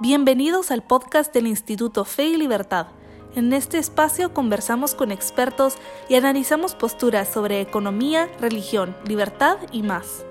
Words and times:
Bienvenidos 0.00 0.70
al 0.70 0.82
podcast 0.82 1.34
del 1.34 1.48
Instituto 1.48 2.04
Fe 2.04 2.26
y 2.26 2.36
Libertad. 2.36 2.86
En 3.34 3.52
este 3.52 3.78
espacio 3.78 4.32
conversamos 4.32 4.94
con 4.94 5.10
expertos 5.10 5.76
y 6.08 6.14
analizamos 6.14 6.76
posturas 6.76 7.26
sobre 7.26 7.60
economía, 7.60 8.28
religión, 8.40 8.94
libertad 9.08 9.56
y 9.72 9.82
más. 9.82 10.24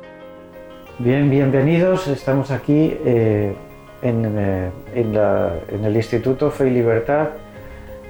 Bien, 1.00 1.30
bienvenidos. 1.30 2.08
Estamos 2.08 2.50
aquí 2.50 2.98
eh, 3.04 3.54
eh, 4.02 4.72
en, 4.96 5.84
el 5.84 5.96
Instituto 5.98 6.50
Fe 6.50 6.70
y 6.70 6.72
Libertad. 6.72 7.32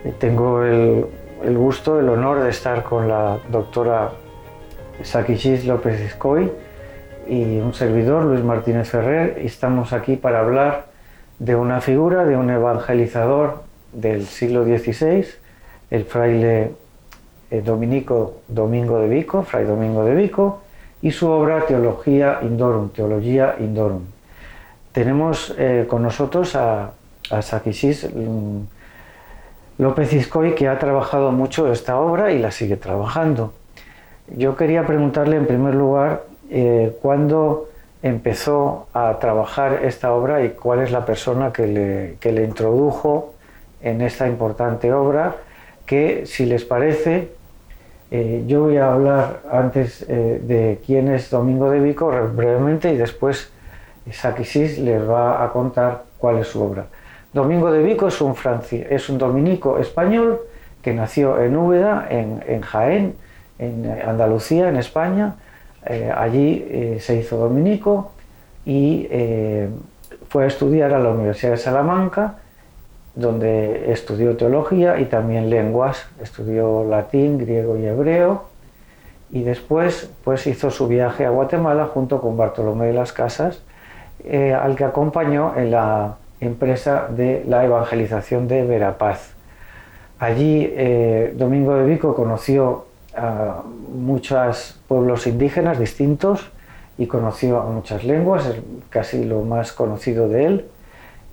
Eh, 0.05 0.13
tengo 0.19 0.61
el, 0.61 1.07
gusto, 1.57 1.99
el 1.99 2.07
honor 2.09 2.43
de 2.43 2.51
estar 2.51 2.83
con 2.83 3.07
la 3.07 3.39
doctora 3.49 4.11
Sakichis 5.01 5.65
López 5.65 5.99
Escoy 6.01 6.51
y 7.27 7.57
un 7.57 7.73
servidor, 7.73 8.25
Luis 8.25 8.43
Martínez 8.43 8.91
Ferrer, 8.91 9.41
y 9.41 9.47
estamos 9.47 9.91
aquí 9.91 10.17
para 10.17 10.41
hablar 10.41 10.96
de 11.39 11.55
una 11.55 11.81
figura, 11.81 12.25
de 12.25 12.35
un 12.35 12.49
evangelizador 12.49 13.63
del 13.93 14.25
siglo 14.25 14.63
XVI, 14.63 15.25
el 15.91 16.05
fraile 16.05 16.71
eh, 17.49 17.61
dominico 17.61 18.41
Domingo 18.47 18.99
de 18.99 19.07
Vico, 19.07 19.43
fray 19.43 19.65
Domingo 19.65 20.03
de 20.03 20.15
Vico, 20.15 20.61
y 21.01 21.11
su 21.11 21.29
obra 21.29 21.65
Teología 21.65 22.39
Indorum, 22.41 22.89
Teología 22.89 23.55
Indorum. 23.59 24.01
Tenemos 24.91 25.53
eh, 25.57 25.85
con 25.87 26.01
nosotros 26.01 26.55
a, 26.55 26.91
a 27.29 27.39
mm, 27.39 28.59
López 29.77 30.13
Iscoy, 30.13 30.55
que 30.55 30.67
ha 30.67 30.79
trabajado 30.79 31.31
mucho 31.31 31.71
esta 31.71 31.99
obra 31.99 32.31
y 32.31 32.39
la 32.39 32.51
sigue 32.51 32.77
trabajando. 32.77 33.53
Yo 34.35 34.55
quería 34.55 34.85
preguntarle 34.85 35.37
en 35.37 35.45
primer 35.45 35.75
lugar 35.75 36.23
eh, 36.49 36.97
cuándo 37.01 37.69
empezó 38.03 38.87
a 38.93 39.17
trabajar 39.19 39.81
esta 39.83 40.13
obra 40.13 40.43
y 40.43 40.49
cuál 40.49 40.81
es 40.81 40.91
la 40.91 41.05
persona 41.05 41.51
que 41.51 41.67
le, 41.67 42.31
le 42.31 42.43
introdujo 42.43 43.33
en 43.81 44.01
esta 44.01 44.27
importante 44.27 44.93
obra, 44.93 45.35
que 45.85 46.25
si 46.25 46.45
les 46.45 46.65
parece, 46.65 47.29
eh, 48.11 48.43
yo 48.47 48.63
voy 48.63 48.77
a 48.77 48.93
hablar 48.93 49.41
antes 49.51 50.05
eh, 50.07 50.41
de 50.43 50.79
quién 50.85 51.09
es 51.09 51.29
Domingo 51.29 51.69
de 51.69 51.79
Vico 51.79 52.07
brevemente 52.07 52.93
y 52.93 52.97
después 52.97 53.51
Saquisis 54.11 54.79
les 54.79 55.07
va 55.07 55.43
a 55.43 55.51
contar 55.51 56.03
cuál 56.17 56.37
es 56.37 56.47
su 56.47 56.61
obra. 56.61 56.85
Domingo 57.33 57.71
de 57.71 57.83
Vico 57.83 58.07
es 58.07 58.21
un, 58.21 58.35
es 58.71 59.09
un 59.09 59.17
dominico 59.17 59.77
español 59.79 60.39
que 60.81 60.93
nació 60.93 61.41
en 61.41 61.55
Úbeda, 61.55 62.07
en, 62.09 62.43
en 62.47 62.61
Jaén, 62.61 63.15
en 63.59 63.85
Andalucía, 64.05 64.69
en 64.69 64.77
España, 64.77 65.35
eh, 65.85 66.11
allí 66.15 66.65
eh, 66.69 66.97
se 66.99 67.15
hizo 67.15 67.37
dominico 67.37 68.11
y 68.65 69.07
eh, 69.09 69.69
fue 70.29 70.43
a 70.43 70.47
estudiar 70.47 70.93
a 70.93 70.99
la 70.99 71.09
Universidad 71.09 71.51
de 71.51 71.57
Salamanca, 71.57 72.35
donde 73.15 73.91
estudió 73.91 74.35
teología 74.35 74.99
y 74.99 75.05
también 75.05 75.49
lenguas, 75.49 76.07
estudió 76.21 76.83
latín, 76.83 77.37
griego 77.37 77.77
y 77.77 77.85
hebreo, 77.85 78.43
y 79.31 79.43
después 79.43 80.09
pues 80.23 80.45
hizo 80.47 80.69
su 80.69 80.87
viaje 80.87 81.25
a 81.25 81.29
Guatemala 81.29 81.85
junto 81.85 82.21
con 82.21 82.37
Bartolomé 82.37 82.87
de 82.87 82.93
las 82.93 83.13
Casas, 83.13 83.63
al 84.29 84.75
que 84.75 84.83
acompañó 84.83 85.53
en 85.55 85.71
la 85.71 86.17
empresa 86.41 87.07
de 87.09 87.43
la 87.47 87.63
evangelización 87.63 88.47
de 88.47 88.63
Verapaz. 88.63 89.33
Allí 90.19 90.73
Domingo 91.35 91.75
de 91.75 91.85
Vico 91.85 92.13
conoció 92.13 92.86
muchos 93.93 94.79
pueblos 94.87 95.27
indígenas 95.27 95.79
distintos 95.79 96.49
y 96.97 97.07
conoció 97.07 97.61
a 97.61 97.65
muchas 97.65 98.03
lenguas, 98.03 98.45
es 98.47 98.55
casi 98.89 99.23
lo 99.23 99.41
más 99.41 99.71
conocido 99.71 100.27
de 100.29 100.45
él, 100.45 100.65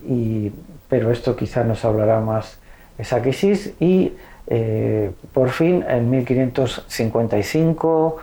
y, 0.07 0.53
pero 0.89 1.11
esto 1.11 1.37
quizá 1.37 1.65
nos 1.65 1.85
hablará 1.85 2.21
más 2.21 2.59
Saquisis 3.03 3.73
y 3.81 4.13
eh, 4.47 5.11
por 5.33 5.51
fin 5.51 5.85
en 5.89 6.11
1555, 6.11 8.17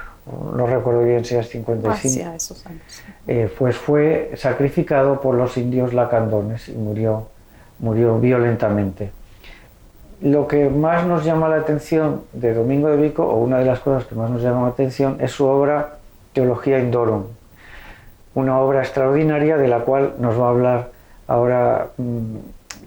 no 0.55 0.67
recuerdo 0.67 1.03
bien 1.03 1.25
si 1.25 1.35
es 1.35 1.49
55, 1.49 2.31
esos 2.35 2.65
años. 2.65 2.81
Eh, 3.27 3.53
pues 3.57 3.75
fue 3.75 4.31
sacrificado 4.35 5.19
por 5.19 5.35
los 5.35 5.57
indios 5.57 5.93
lacandones 5.93 6.69
y 6.69 6.73
murió, 6.73 7.27
murió 7.79 8.19
violentamente 8.19 9.11
lo 10.21 10.47
que 10.47 10.69
más 10.69 11.05
nos 11.05 11.25
llama 11.25 11.49
la 11.49 11.57
atención 11.57 12.21
de 12.31 12.53
Domingo 12.53 12.89
de 12.89 12.97
Vico, 12.97 13.25
o 13.25 13.37
una 13.37 13.57
de 13.57 13.65
las 13.65 13.79
cosas 13.79 14.05
que 14.05 14.15
más 14.15 14.29
nos 14.29 14.41
llama 14.41 14.61
la 14.61 14.67
atención, 14.67 15.17
es 15.19 15.31
su 15.31 15.45
obra 15.45 15.97
Teología 16.33 16.79
Indorum, 16.79 17.23
una 18.35 18.59
obra 18.59 18.81
extraordinaria 18.81 19.57
de 19.57 19.67
la 19.67 19.79
cual 19.79 20.13
nos 20.19 20.39
va 20.39 20.45
a 20.45 20.49
hablar 20.49 20.91
ahora 21.27 21.87
mm, 21.97 22.35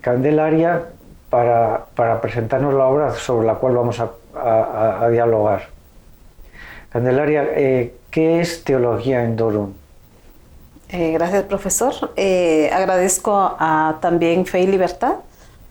Candelaria 0.00 0.83
para, 1.28 2.21
presentarnos 2.21 2.73
la 2.75 2.87
obra 2.87 3.12
sobre 3.15 3.47
la 3.47 3.55
cual 3.55 3.75
vamos 3.75 4.00
a, 4.00 5.09
dialogar. 5.11 5.69
Candelaria, 6.91 7.44
eh, 7.55 7.94
¿qué 8.11 8.41
es 8.41 8.62
Teología 8.62 9.25
Indorum? 9.25 9.73
Eh, 10.89 11.12
gracias, 11.12 11.43
profesor. 11.44 11.93
Eh, 12.15 12.71
agradezco 12.73 13.56
a 13.59 13.97
también 14.00 14.47
Fe 14.47 14.61
y 14.61 14.67
Libertad 14.69 15.17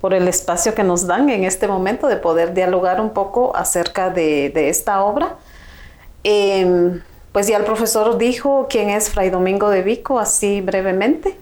por 0.03 0.13
el 0.13 0.27
espacio 0.27 0.75
que 0.75 0.83
nos 0.83 1.07
dan 1.07 1.29
en 1.29 1.45
este 1.45 1.65
momento 1.65 2.07
de 2.07 2.17
poder 2.17 2.53
dialogar 2.53 2.99
un 2.99 3.11
poco 3.11 3.55
acerca 3.55 4.09
de, 4.09 4.51
esta 4.53 5.01
obra. 5.01 5.37
Em, 6.25 7.01
pues 7.31 7.47
ya 7.47 7.55
el 7.55 7.63
profesor 7.63 8.17
dijo 8.17 8.67
quién 8.69 8.89
es 8.89 9.09
Fray 9.09 9.29
Domingo 9.29 9.69
de 9.69 9.81
Vico, 9.81 10.19
así 10.19 10.59
brevemente. 10.59 11.37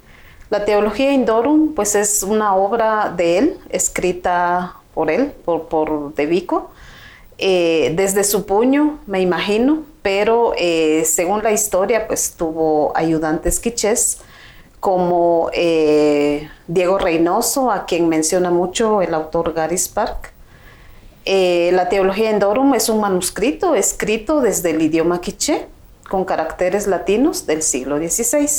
La 0.51 0.63
Teología 0.63 1.11
Indorum, 1.11 1.73
pues 1.73 1.95
es 1.95 2.21
una 2.21 2.53
obra 2.53 3.11
de 3.17 3.39
él, 3.39 3.57
escrita 3.71 4.75
por 4.93 5.09
él, 5.09 5.31
por, 5.43 6.13
De 6.13 6.27
Vico, 6.27 6.69
eh, 7.39 7.93
desde 7.95 8.23
su 8.23 8.45
puño, 8.45 8.99
me 9.07 9.21
imagino, 9.21 9.79
pero 10.03 10.53
eh, 10.55 11.03
según 11.05 11.41
la 11.41 11.51
historia, 11.51 12.05
pues 12.05 12.35
tuvo 12.37 12.91
ayudantes 12.95 13.59
quichés 13.59 14.19
como 14.81 15.51
eh, 15.53 16.49
Diego 16.67 16.97
Reynoso, 16.97 17.71
a 17.71 17.85
quien 17.85 18.09
menciona 18.09 18.49
mucho 18.49 19.03
el 19.03 19.13
autor 19.13 19.53
Gary 19.53 19.77
Spark. 19.77 20.33
Eh, 21.23 21.69
la 21.73 21.87
Teología 21.87 22.31
en 22.31 22.39
Dorum 22.39 22.73
es 22.73 22.89
un 22.89 22.99
manuscrito 22.99 23.75
escrito 23.75 24.41
desde 24.41 24.71
el 24.71 24.81
idioma 24.81 25.21
quiché, 25.21 25.67
con 26.09 26.25
caracteres 26.25 26.87
latinos 26.87 27.45
del 27.45 27.61
siglo 27.61 27.97
XVI. 27.97 28.49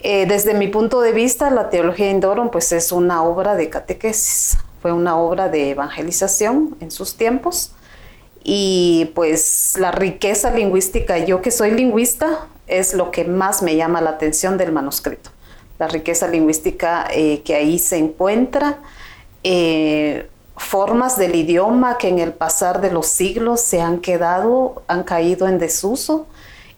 Eh, 0.00 0.24
desde 0.24 0.54
mi 0.54 0.68
punto 0.68 1.02
de 1.02 1.12
vista, 1.12 1.50
la 1.50 1.68
Teología 1.68 2.10
en 2.10 2.20
Dorum 2.20 2.48
pues, 2.48 2.72
es 2.72 2.90
una 2.90 3.22
obra 3.22 3.56
de 3.56 3.68
catequesis, 3.68 4.56
fue 4.80 4.90
una 4.90 5.18
obra 5.18 5.50
de 5.50 5.72
evangelización 5.72 6.78
en 6.80 6.90
sus 6.90 7.16
tiempos 7.18 7.72
y 8.42 9.12
pues 9.14 9.74
la 9.78 9.92
riqueza 9.92 10.50
lingüística, 10.50 11.18
yo 11.18 11.42
que 11.42 11.50
soy 11.50 11.72
lingüista, 11.72 12.48
es 12.70 12.94
lo 12.94 13.10
que 13.10 13.24
más 13.24 13.62
me 13.62 13.76
llama 13.76 14.00
la 14.00 14.10
atención 14.10 14.56
del 14.56 14.72
manuscrito. 14.72 15.30
La 15.78 15.88
riqueza 15.88 16.28
lingüística 16.28 17.08
eh, 17.10 17.42
que 17.42 17.54
ahí 17.54 17.78
se 17.78 17.98
encuentra, 17.98 18.78
eh, 19.42 20.28
formas 20.56 21.16
del 21.16 21.34
idioma 21.34 21.98
que 21.98 22.08
en 22.08 22.18
el 22.18 22.32
pasar 22.32 22.80
de 22.80 22.90
los 22.90 23.06
siglos 23.06 23.60
se 23.60 23.80
han 23.80 23.98
quedado, 23.98 24.82
han 24.88 25.04
caído 25.04 25.48
en 25.48 25.58
desuso. 25.58 26.26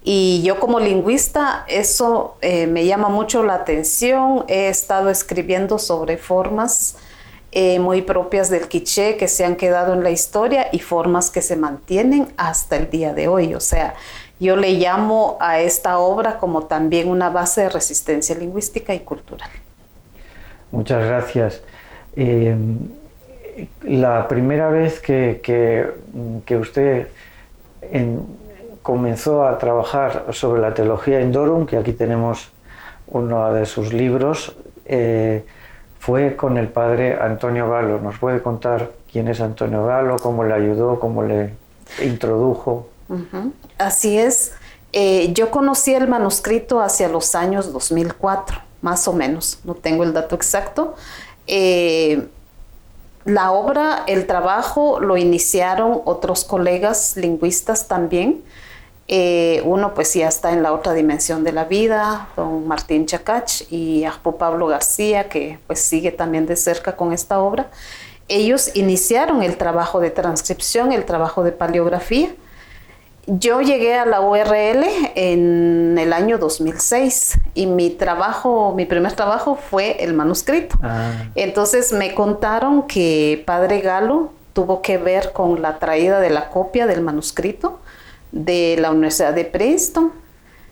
Y 0.04 0.42
yo 0.42 0.58
como 0.58 0.80
lingüista, 0.80 1.64
eso 1.68 2.36
eh, 2.40 2.66
me 2.66 2.86
llama 2.86 3.08
mucho 3.08 3.42
la 3.42 3.54
atención. 3.54 4.44
He 4.48 4.68
estado 4.68 5.10
escribiendo 5.10 5.78
sobre 5.78 6.16
formas 6.16 6.96
muy 7.80 8.00
propias 8.00 8.48
del 8.48 8.66
quiché 8.66 9.18
que 9.18 9.28
se 9.28 9.44
han 9.44 9.56
quedado 9.56 9.92
en 9.92 10.02
la 10.02 10.10
historia 10.10 10.68
y 10.72 10.78
formas 10.78 11.28
que 11.28 11.42
se 11.42 11.54
mantienen 11.54 12.32
hasta 12.38 12.76
el 12.76 12.88
día 12.88 13.12
de 13.12 13.28
hoy. 13.28 13.54
O 13.54 13.60
sea, 13.60 13.94
yo 14.42 14.56
le 14.56 14.72
llamo 14.72 15.36
a 15.40 15.60
esta 15.60 15.98
obra 15.98 16.38
como 16.38 16.64
también 16.64 17.08
una 17.08 17.30
base 17.30 17.62
de 17.62 17.68
resistencia 17.68 18.34
lingüística 18.34 18.92
y 18.92 19.00
cultural. 19.00 19.48
Muchas 20.72 21.06
gracias. 21.06 21.62
Eh, 22.16 22.56
la 23.82 24.26
primera 24.26 24.68
vez 24.68 25.00
que, 25.00 25.40
que, 25.42 26.56
usted 26.56 27.08
comenzó 28.82 29.46
a 29.46 29.58
trabajar 29.58 30.26
sobre 30.30 30.60
la 30.60 30.74
teología 30.74 31.20
en 31.20 31.30
Dorum, 31.30 31.66
que 31.66 31.76
aquí 31.76 31.92
tenemos 31.92 32.50
uno 33.06 33.52
de 33.52 33.64
sus 33.66 33.92
libros, 33.92 34.56
eh, 34.86 35.44
fue 36.00 36.34
con 36.34 36.58
el 36.58 36.68
padre 36.68 37.16
Antonio 37.20 37.70
Galo. 37.70 38.00
¿Nos 38.00 38.18
puede 38.18 38.42
contar 38.42 38.90
quién 39.12 39.28
es 39.28 39.40
Antonio 39.40 39.86
Galo, 39.86 40.16
cómo 40.18 40.42
le 40.42 40.54
ayudó, 40.54 40.98
cómo 40.98 41.22
le 41.22 41.50
introdujo? 42.02 42.88
Así 43.78 44.18
es. 44.18 44.52
Eh, 44.92 45.32
yo 45.32 45.50
conocí 45.50 45.94
el 45.94 46.08
manuscrito 46.08 46.80
hacia 46.80 47.08
los 47.08 47.34
años 47.34 47.72
2004, 47.72 48.58
más 48.82 49.08
o 49.08 49.12
menos, 49.12 49.58
no 49.64 49.74
tengo 49.74 50.04
el 50.04 50.12
dato 50.12 50.34
exacto. 50.34 50.94
Eh, 51.46 52.28
la 53.24 53.52
obra, 53.52 54.02
el 54.06 54.26
trabajo 54.26 55.00
lo 55.00 55.16
iniciaron 55.16 56.02
otros 56.04 56.44
colegas 56.44 57.16
lingüistas 57.16 57.88
también. 57.88 58.42
Eh, 59.08 59.62
uno 59.64 59.94
pues 59.94 60.14
ya 60.14 60.28
está 60.28 60.52
en 60.52 60.62
la 60.62 60.72
otra 60.72 60.92
dimensión 60.92 61.44
de 61.44 61.52
la 61.52 61.64
vida, 61.64 62.28
don 62.36 62.66
Martín 62.66 63.06
Chacach 63.06 63.62
y 63.70 64.04
Ajo 64.04 64.36
Pablo 64.36 64.66
García, 64.66 65.28
que 65.28 65.58
pues 65.66 65.80
sigue 65.80 66.12
también 66.12 66.46
de 66.46 66.56
cerca 66.56 66.96
con 66.96 67.12
esta 67.12 67.40
obra. 67.40 67.70
Ellos 68.28 68.74
iniciaron 68.74 69.42
el 69.42 69.56
trabajo 69.56 70.00
de 70.00 70.10
transcripción, 70.10 70.92
el 70.92 71.04
trabajo 71.04 71.42
de 71.44 71.52
paleografía. 71.52 72.34
Yo 73.26 73.60
llegué 73.60 73.94
a 73.94 74.04
la 74.04 74.20
URL 74.20 74.84
en 75.14 75.96
el 75.96 76.12
año 76.12 76.38
2006 76.38 77.38
y 77.54 77.66
mi 77.66 77.90
trabajo, 77.90 78.74
mi 78.74 78.84
primer 78.84 79.12
trabajo 79.12 79.54
fue 79.54 80.02
el 80.02 80.12
manuscrito. 80.12 80.76
Ah. 80.82 81.12
Entonces 81.36 81.92
me 81.92 82.14
contaron 82.14 82.88
que 82.88 83.42
Padre 83.46 83.80
Galo 83.80 84.32
tuvo 84.52 84.82
que 84.82 84.98
ver 84.98 85.32
con 85.32 85.62
la 85.62 85.78
traída 85.78 86.18
de 86.18 86.30
la 86.30 86.50
copia 86.50 86.86
del 86.86 87.00
manuscrito 87.00 87.80
de 88.32 88.76
la 88.80 88.90
Universidad 88.90 89.32
de 89.32 89.44
Princeton. 89.44 90.12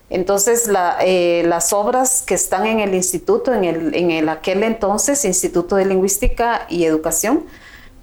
Entonces, 0.09 0.69
eh, 1.03 1.45
las 1.47 1.73
obras 1.73 2.23
que 2.27 2.35
están 2.35 2.67
en 2.67 2.81
el 2.81 2.95
instituto, 2.97 3.55
en 3.55 3.63
el, 3.63 3.95
en 3.95 4.11
el 4.11 4.29
aquel 4.29 4.65
entonces 4.65 5.25
Instituto 5.25 5.77
de 5.77 5.85
Lingüística 5.85 6.67
y 6.69 6.85
Educación, 6.85 7.45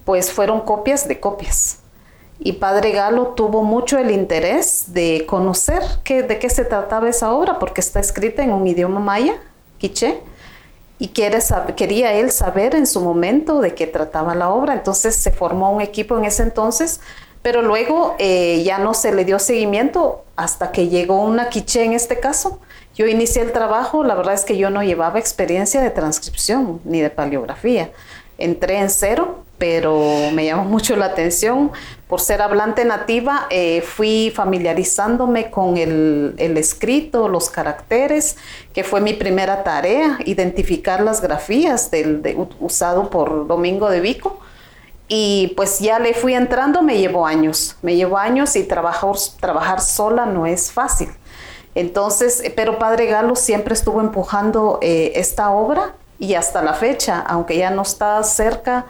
pues 0.06 0.32
fueron 0.32 0.62
copias 0.62 1.06
de 1.10 1.20
copias. 1.20 1.80
Y 2.40 2.54
Padre 2.54 2.92
Galo 2.92 3.28
tuvo 3.30 3.64
mucho 3.64 3.98
el 3.98 4.12
interés 4.12 4.94
de 4.94 5.26
conocer 5.28 5.82
qué, 6.04 6.24
de 6.24 6.40
qué 6.40 6.50
se 6.50 6.66
trataba 6.66 7.10
esa 7.10 7.34
obra, 7.34 7.60
porque 7.60 7.82
está 7.82 8.00
escrita 8.00 8.44
en 8.44 8.54
un 8.54 8.68
idioma 8.68 9.00
maya, 9.00 9.36
quiché, 9.80 10.20
y 11.00 11.10
quiere 11.10 11.40
quería 11.76 12.14
él 12.14 12.32
saber 12.32 12.74
en 12.76 12.88
su 12.88 13.02
momento 13.02 13.62
de 13.62 13.76
qué 13.76 13.88
trataba 13.88 14.34
la 14.36 14.50
obra. 14.50 14.74
Entonces 14.74 15.16
se 15.16 15.32
formó 15.32 15.72
un 15.72 15.82
equipo 15.82 16.18
en 16.18 16.26
ese 16.26 16.44
entonces 16.44 17.02
pero 17.48 17.62
luego 17.62 18.14
eh, 18.20 18.62
ya 18.66 18.78
no 18.78 18.94
se 18.94 19.14
le 19.14 19.24
dio 19.24 19.40
seguimiento 19.40 20.26
hasta 20.36 20.74
que 20.74 20.90
llegó 20.90 21.24
una 21.24 21.48
quiche 21.48 21.82
en 21.82 21.94
este 21.94 22.20
caso. 22.20 22.60
Yo 22.94 23.08
inicié 23.08 23.42
el 23.42 23.54
trabajo, 23.54 24.04
la 24.04 24.16
verdad 24.16 24.34
es 24.34 24.44
que 24.44 24.58
yo 24.58 24.70
no 24.70 24.84
llevaba 24.84 25.18
experiencia 25.18 25.80
de 25.80 25.90
transcripción 25.90 26.82
ni 26.84 27.00
de 27.00 27.10
paleografía. 27.10 27.90
Entré 28.38 28.80
en 28.80 28.90
cero, 28.90 29.46
pero 29.58 30.32
me 30.34 30.46
llamó 30.46 30.64
mucho 30.70 30.96
la 30.96 31.06
atención. 31.06 31.72
Por 32.08 32.22
ser 32.22 32.42
hablante 32.42 32.86
nativa, 32.86 33.48
eh, 33.50 33.82
fui 33.82 34.32
familiarizándome 34.34 35.52
con 35.52 35.78
el, 35.78 36.36
escrito, 36.38 37.28
los 37.28 37.50
caracteres, 37.50 38.38
que 38.74 38.84
fue 38.84 39.02
mi 39.02 39.14
primera 39.14 39.64
tarea, 39.64 40.18
identificar 40.26 41.02
las 41.02 41.22
grafías 41.22 41.92
del, 41.92 42.22
usado 42.60 43.10
por 43.10 43.48
Domingo 43.48 43.90
de 43.90 44.00
Vico 44.00 44.40
y 45.10 45.54
pues 45.56 45.80
ya 45.80 46.00
le 46.00 46.14
fui 46.14 46.34
entrando, 46.34 46.82
me 46.82 46.98
llevó 46.98 47.26
años, 47.26 47.78
me 47.82 47.96
llevó 47.96 48.18
años 48.18 48.56
y 48.56 48.64
trabajar, 48.64 49.16
trabajar 49.40 49.82
sola 49.82 50.26
no 50.26 50.46
es 50.46 50.72
fácil. 50.72 51.10
Entonces, 51.76 52.42
eh, 52.44 52.54
pero 52.56 52.80
Padre 52.80 53.06
Galo 53.06 53.36
siempre 53.36 53.74
estuvo 53.74 54.02
empujando 54.02 54.80
eh, 54.82 55.14
esta 55.16 55.52
obra 55.52 55.94
y 56.20 56.34
hasta 56.34 56.62
la 56.62 56.74
fecha, 56.74 57.20
aunque 57.20 57.58
ya 57.58 57.70
no 57.70 57.84
está 57.84 58.22
cerca 58.24 58.86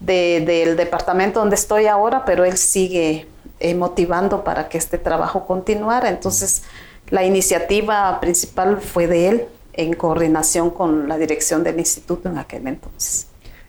del 0.00 0.76
departamento 0.76 1.40
donde 1.40 1.56
estoy 1.56 1.86
ahora, 1.86 2.24
pero 2.24 2.44
él 2.44 2.56
sigue 2.56 3.26
eh, 3.60 3.74
motivando 3.74 4.44
para 4.44 4.68
que 4.68 4.78
este 4.78 4.98
trabajo 4.98 5.46
continuara. 5.46 6.08
Entonces, 6.08 6.64
la 7.08 7.24
iniciativa 7.24 8.20
principal 8.20 8.80
fue 8.80 9.06
de 9.06 9.28
él 9.28 9.44
en 9.72 9.94
coordinación 9.94 10.70
con 10.70 11.08
la 11.08 11.18
dirección 11.18 11.62
del 11.64 11.78
instituto 11.78 12.28
en 12.28 12.38
aquel 12.38 12.66
entonces. 12.66 13.28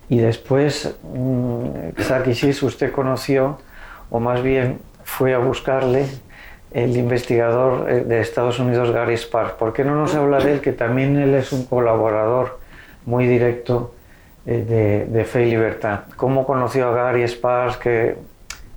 Y 0.09 0.17
después, 0.17 0.95
Sakisis, 1.97 2.63
mm, 2.63 2.65
usted 2.65 2.91
conoció, 2.91 3.57
o 4.09 4.19
más 4.19 4.41
bien 4.41 4.79
fue 5.03 5.33
a 5.33 5.37
buscarle, 5.37 6.05
el 6.71 6.97
investigador 6.97 7.89
eh, 7.89 8.01
de 8.01 8.19
Estados 8.19 8.59
Unidos, 8.59 8.91
Gary 8.91 9.17
Sparks. 9.17 9.53
¿Por 9.53 9.73
qué 9.73 9.83
no 9.83 9.95
nos 9.95 10.15
habla 10.15 10.39
de 10.39 10.53
él? 10.53 10.61
Que 10.61 10.73
también 10.73 11.17
él 11.17 11.33
es 11.33 11.51
un 11.51 11.65
colaborador 11.65 12.59
muy 13.05 13.25
directo 13.25 13.93
de, 14.47 15.05
de, 15.05 15.25
Fe 15.25 15.45
y 15.45 15.49
Libertad. 15.51 16.01
¿Cómo 16.15 16.45
conoció 16.45 16.87
a 16.87 16.93
Gary 16.93 17.27
Sparks? 17.27 17.79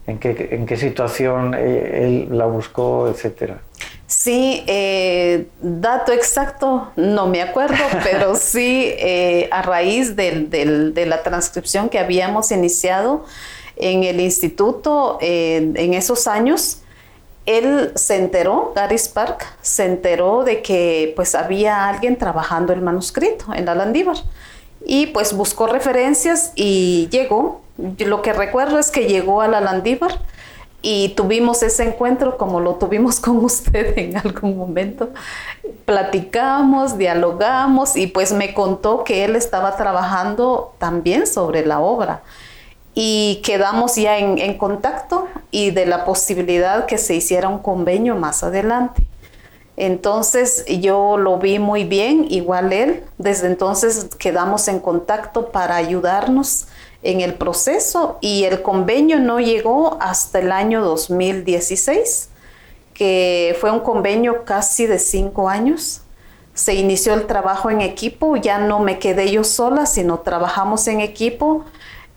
en, 0.06 0.18
qué, 0.18 0.48
¿En 0.50 0.66
qué 0.66 0.76
situación 0.76 1.54
eh, 1.54 2.04
él 2.04 2.28
la 2.30 2.46
buscó, 2.46 3.08
etcétera? 3.08 3.60
Sí, 4.08 4.64
eh, 4.66 5.46
dato 5.60 6.10
exacto 6.10 6.90
no 6.96 7.28
me 7.28 7.40
acuerdo, 7.40 7.76
pero 8.02 8.34
sí 8.34 8.92
eh, 8.98 9.48
a 9.52 9.62
raíz 9.62 10.16
de 10.16 11.04
la 11.06 11.22
transcripción 11.22 11.88
que 11.88 12.00
habíamos 12.00 12.50
iniciado 12.50 13.24
en 13.76 14.02
el 14.02 14.20
instituto 14.20 15.18
en 15.22 15.94
esos 15.94 16.26
años, 16.26 16.82
él 17.46 17.92
se 17.94 18.16
enteró, 18.16 18.72
Gary 18.76 18.98
Spark, 18.98 19.46
se 19.62 19.86
enteró 19.86 20.44
de 20.44 20.60
que 20.60 21.14
pues 21.16 21.34
había 21.34 21.88
alguien 21.88 22.16
trabajando 22.16 22.74
el 22.74 22.82
manuscrito 22.82 23.46
en 23.54 23.64
la 23.64 23.74
Landívar 23.74 24.16
y 24.84 25.06
pues 25.06 25.32
buscó 25.32 25.66
referencias 25.66 26.52
y 26.54 27.08
llegó. 27.10 27.62
Lo 27.98 28.22
que 28.22 28.32
recuerdo 28.32 28.78
es 28.78 28.90
que 28.90 29.06
llegó 29.06 29.40
a 29.40 29.48
la 29.48 29.60
Landívar 29.60 30.18
y 30.82 31.10
tuvimos 31.10 31.62
ese 31.62 31.84
encuentro 31.84 32.38
como 32.38 32.60
lo 32.60 32.76
tuvimos 32.76 33.20
con 33.20 33.44
usted 33.44 33.96
en 33.98 34.16
algún 34.16 34.56
momento. 34.56 35.10
Platicamos, 35.84 36.98
dialogamos 36.98 37.96
y 37.96 38.06
pues 38.06 38.32
me 38.32 38.54
contó 38.54 39.04
que 39.04 39.24
él 39.24 39.36
estaba 39.36 39.76
trabajando 39.76 40.74
también 40.78 41.26
sobre 41.26 41.64
la 41.64 41.80
obra 41.80 42.22
y 42.94 43.40
quedamos 43.44 43.96
ya 43.96 44.18
en, 44.18 44.38
en 44.38 44.58
contacto 44.58 45.28
y 45.50 45.70
de 45.70 45.86
la 45.86 46.04
posibilidad 46.04 46.86
que 46.86 46.98
se 46.98 47.14
hiciera 47.14 47.48
un 47.48 47.58
convenio 47.58 48.16
más 48.16 48.42
adelante. 48.42 49.09
Entonces 49.80 50.66
yo 50.66 51.16
lo 51.16 51.38
vi 51.38 51.58
muy 51.58 51.84
bien, 51.84 52.26
igual 52.28 52.74
él. 52.74 53.02
Desde 53.16 53.46
entonces 53.46 54.08
quedamos 54.18 54.68
en 54.68 54.78
contacto 54.78 55.52
para 55.52 55.76
ayudarnos 55.76 56.66
en 57.02 57.22
el 57.22 57.32
proceso 57.32 58.18
y 58.20 58.44
el 58.44 58.60
convenio 58.60 59.18
no 59.20 59.40
llegó 59.40 59.96
hasta 59.98 60.40
el 60.40 60.52
año 60.52 60.82
2016, 60.82 62.28
que 62.92 63.56
fue 63.58 63.70
un 63.70 63.80
convenio 63.80 64.44
casi 64.44 64.84
de 64.84 64.98
cinco 64.98 65.48
años. 65.48 66.02
Se 66.52 66.74
inició 66.74 67.14
el 67.14 67.26
trabajo 67.26 67.70
en 67.70 67.80
equipo, 67.80 68.36
ya 68.36 68.58
no 68.58 68.80
me 68.80 68.98
quedé 68.98 69.30
yo 69.30 69.44
sola, 69.44 69.86
sino 69.86 70.18
trabajamos 70.18 70.86
en 70.88 71.00
equipo 71.00 71.64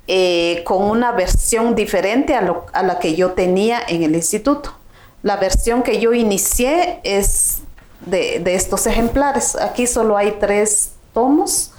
eh, 0.08 0.64
con 0.66 0.84
una 0.84 1.14
versión 1.14 1.76
diferente 1.76 2.36
a, 2.36 2.62
a 2.74 2.84
la 2.84 3.00
que 3.00 3.16
yo 3.16 3.32
tenía 3.32 3.80
en 3.88 4.04
el 4.04 4.16
instituto. 4.16 4.83
La 5.24 5.38
versión 5.38 5.82
que 5.82 6.00
yo 6.00 6.14
inicié 6.14 7.00
es 7.04 7.62
de, 8.06 8.40
de 8.40 8.54
estos 8.54 8.86
ejemplares. 8.86 9.56
Aquí 9.56 9.88
solo 9.88 10.16
hay 10.16 10.38
tres 10.40 10.92
tomos 11.14 11.74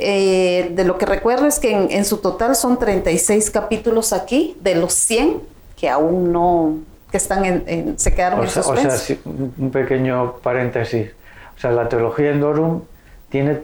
eh, 0.00 0.70
de 0.74 0.84
lo 0.84 0.96
que 0.96 1.06
recuerdo 1.06 1.46
es 1.46 1.58
que 1.58 1.72
en, 1.72 2.04
su 2.04 2.18
total 2.18 2.54
son 2.54 2.78
36 2.78 3.50
capítulos 3.50 4.12
aquí, 4.12 4.56
de 4.60 4.76
los 4.76 4.92
100 4.94 5.42
que 5.76 5.88
aún 5.88 6.32
no, 6.32 6.78
que 7.10 7.16
están 7.16 7.44
en, 7.44 7.98
se 7.98 8.14
quedaron 8.14 8.42
en 8.42 8.48
suspenso. 8.48 8.88
O 8.88 8.96
sea, 8.96 9.16
un 9.24 9.70
pequeño 9.72 10.36
paréntesis. 10.36 11.10
O 11.56 11.60
sea, 11.60 11.72
la 11.72 11.88
teología 11.88 12.30
en 12.30 12.40
Dorum 12.40 12.82
tiene, 13.28 13.60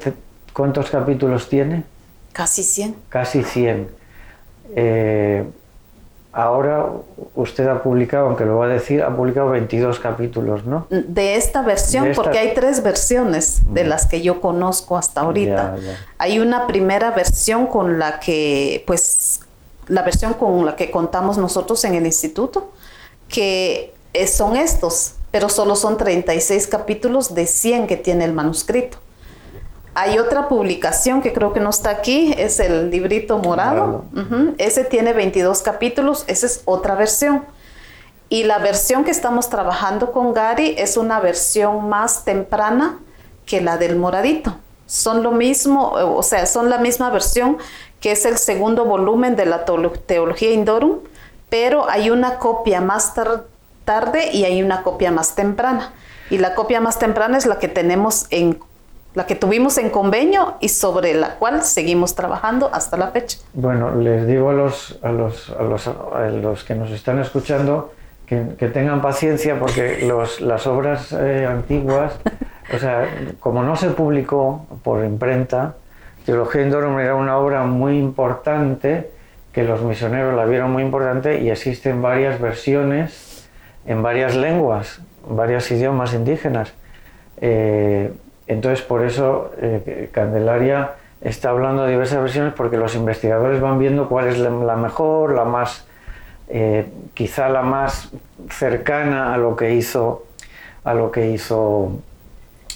¿cuántos 0.52 0.90
capítulos 0.90 1.48
tiene? 1.48 1.84
Casi 2.32 2.64
100. 2.64 2.96
Casi 3.08 3.44
100. 3.44 3.88
Eh, 4.74 5.44
Ahora 6.36 6.90
usted 7.36 7.68
ha 7.68 7.80
publicado, 7.82 8.26
aunque 8.26 8.44
lo 8.44 8.58
va 8.58 8.66
a 8.66 8.68
decir, 8.68 9.02
ha 9.02 9.16
publicado 9.16 9.50
22 9.50 10.00
capítulos, 10.00 10.64
¿no? 10.64 10.88
De 10.90 11.36
esta 11.36 11.62
versión, 11.62 12.08
porque 12.14 12.38
hay 12.38 12.54
tres 12.54 12.82
versiones 12.82 13.62
de 13.72 13.84
las 13.84 14.06
que 14.06 14.20
yo 14.20 14.40
conozco 14.40 14.96
hasta 14.96 15.20
ahorita. 15.20 15.76
Hay 16.18 16.40
una 16.40 16.66
primera 16.66 17.12
versión 17.12 17.68
con 17.68 18.00
la 18.00 18.18
que, 18.18 18.82
pues, 18.84 19.40
la 19.86 20.02
versión 20.02 20.34
con 20.34 20.66
la 20.66 20.74
que 20.74 20.90
contamos 20.90 21.38
nosotros 21.38 21.84
en 21.84 21.94
el 21.94 22.04
instituto, 22.04 22.72
que 23.28 23.94
son 24.26 24.56
estos, 24.56 25.14
pero 25.30 25.48
solo 25.48 25.76
son 25.76 25.96
36 25.96 26.66
capítulos 26.66 27.34
de 27.34 27.46
100 27.46 27.86
que 27.86 27.96
tiene 27.96 28.24
el 28.24 28.32
manuscrito. 28.32 28.98
Hay 29.94 30.18
otra 30.18 30.48
publicación 30.48 31.22
que 31.22 31.32
creo 31.32 31.52
que 31.52 31.60
no 31.60 31.70
está 31.70 31.90
aquí, 31.90 32.34
es 32.36 32.58
el 32.58 32.90
librito 32.90 33.38
morado. 33.38 34.04
Ese 34.58 34.84
tiene 34.84 35.12
22 35.12 35.62
capítulos, 35.62 36.24
esa 36.26 36.46
es 36.46 36.62
otra 36.64 36.96
versión. 36.96 37.44
Y 38.28 38.44
la 38.44 38.58
versión 38.58 39.04
que 39.04 39.12
estamos 39.12 39.50
trabajando 39.50 40.10
con 40.10 40.34
Gary 40.34 40.74
es 40.78 40.96
una 40.96 41.20
versión 41.20 41.88
más 41.88 42.24
temprana 42.24 42.98
que 43.46 43.60
la 43.60 43.76
del 43.76 43.96
moradito. 43.96 44.56
Son 44.86 45.22
lo 45.22 45.30
mismo, 45.30 45.92
o 45.92 46.22
sea, 46.22 46.46
son 46.46 46.70
la 46.70 46.78
misma 46.78 47.10
versión 47.10 47.58
que 48.00 48.12
es 48.12 48.24
el 48.24 48.36
segundo 48.36 48.84
volumen 48.84 49.36
de 49.36 49.46
la 49.46 49.64
Teología 49.64 50.50
Indorum, 50.50 50.98
pero 51.48 51.88
hay 51.88 52.10
una 52.10 52.38
copia 52.38 52.80
más 52.80 53.12
tarde 53.84 54.30
y 54.32 54.44
hay 54.44 54.62
una 54.62 54.82
copia 54.82 55.12
más 55.12 55.36
temprana. 55.36 55.92
Y 56.30 56.38
la 56.38 56.54
copia 56.54 56.80
más 56.80 56.98
temprana 56.98 57.38
es 57.38 57.46
la 57.46 57.58
que 57.58 57.68
tenemos 57.68 58.26
en 58.30 58.58
la 59.14 59.26
que 59.26 59.36
tuvimos 59.36 59.78
en 59.78 59.90
convenio 59.90 60.54
y 60.60 60.68
sobre 60.68 61.14
la 61.14 61.36
cual 61.36 61.62
seguimos 61.62 62.14
trabajando 62.14 62.70
hasta 62.72 62.96
la 62.96 63.08
fecha. 63.08 63.38
Bueno, 63.52 63.94
les 63.94 64.26
digo 64.26 64.50
a 64.50 64.54
los, 64.54 64.98
a 65.02 65.12
los, 65.12 65.50
a 65.50 65.62
los, 65.62 65.86
a 65.88 66.28
los 66.30 66.64
que 66.64 66.74
nos 66.74 66.90
están 66.90 67.20
escuchando 67.20 67.92
que, 68.26 68.68
tengan 68.68 69.02
paciencia 69.02 69.58
porque 69.58 70.08
las 70.40 70.66
obras 70.66 71.12
eh, 71.12 71.46
antiguas, 71.46 72.18
o 72.74 72.78
sea, 72.78 73.08
como 73.40 73.62
no 73.62 73.76
se 73.76 73.90
publicó 73.90 74.66
por 74.82 75.04
imprenta, 75.04 75.74
Teología 76.24 76.62
en 76.62 76.70
Dorum 76.70 76.98
era 76.98 77.14
una 77.14 77.36
obra 77.36 77.64
muy 77.64 77.98
importante, 77.98 79.10
que 79.52 79.62
los 79.62 79.82
misioneros 79.82 80.34
la 80.34 80.46
vieron 80.46 80.72
muy 80.72 80.82
importante 80.82 81.40
y 81.40 81.50
existen 81.50 82.00
varias 82.00 82.40
versiones 82.40 83.46
en 83.86 84.02
varias 84.02 84.34
lenguas, 84.34 85.00
varios 85.28 85.70
idiomas 85.70 86.14
indígenas. 86.14 86.72
Eh, 87.40 88.10
entonces, 88.46 88.84
por 88.84 89.04
eso 89.04 89.52
eh, 89.58 90.10
Candelaria 90.12 90.92
está 91.20 91.50
hablando 91.50 91.84
de 91.84 91.92
diversas 91.92 92.20
versiones 92.20 92.52
porque 92.54 92.76
los 92.76 92.94
investigadores 92.94 93.60
van 93.60 93.78
viendo 93.78 94.08
cuál 94.08 94.28
es 94.28 94.38
la 94.38 94.76
mejor, 94.76 95.34
la 95.34 95.44
más 95.44 95.86
eh, 96.48 96.86
quizá 97.14 97.48
la 97.48 97.62
más 97.62 98.10
cercana 98.50 99.32
a 99.32 99.38
lo 99.38 99.56
que 99.56 99.74
hizo, 99.74 100.26
a 100.84 100.92
lo 100.94 101.10
que 101.10 101.30
hizo 101.30 101.92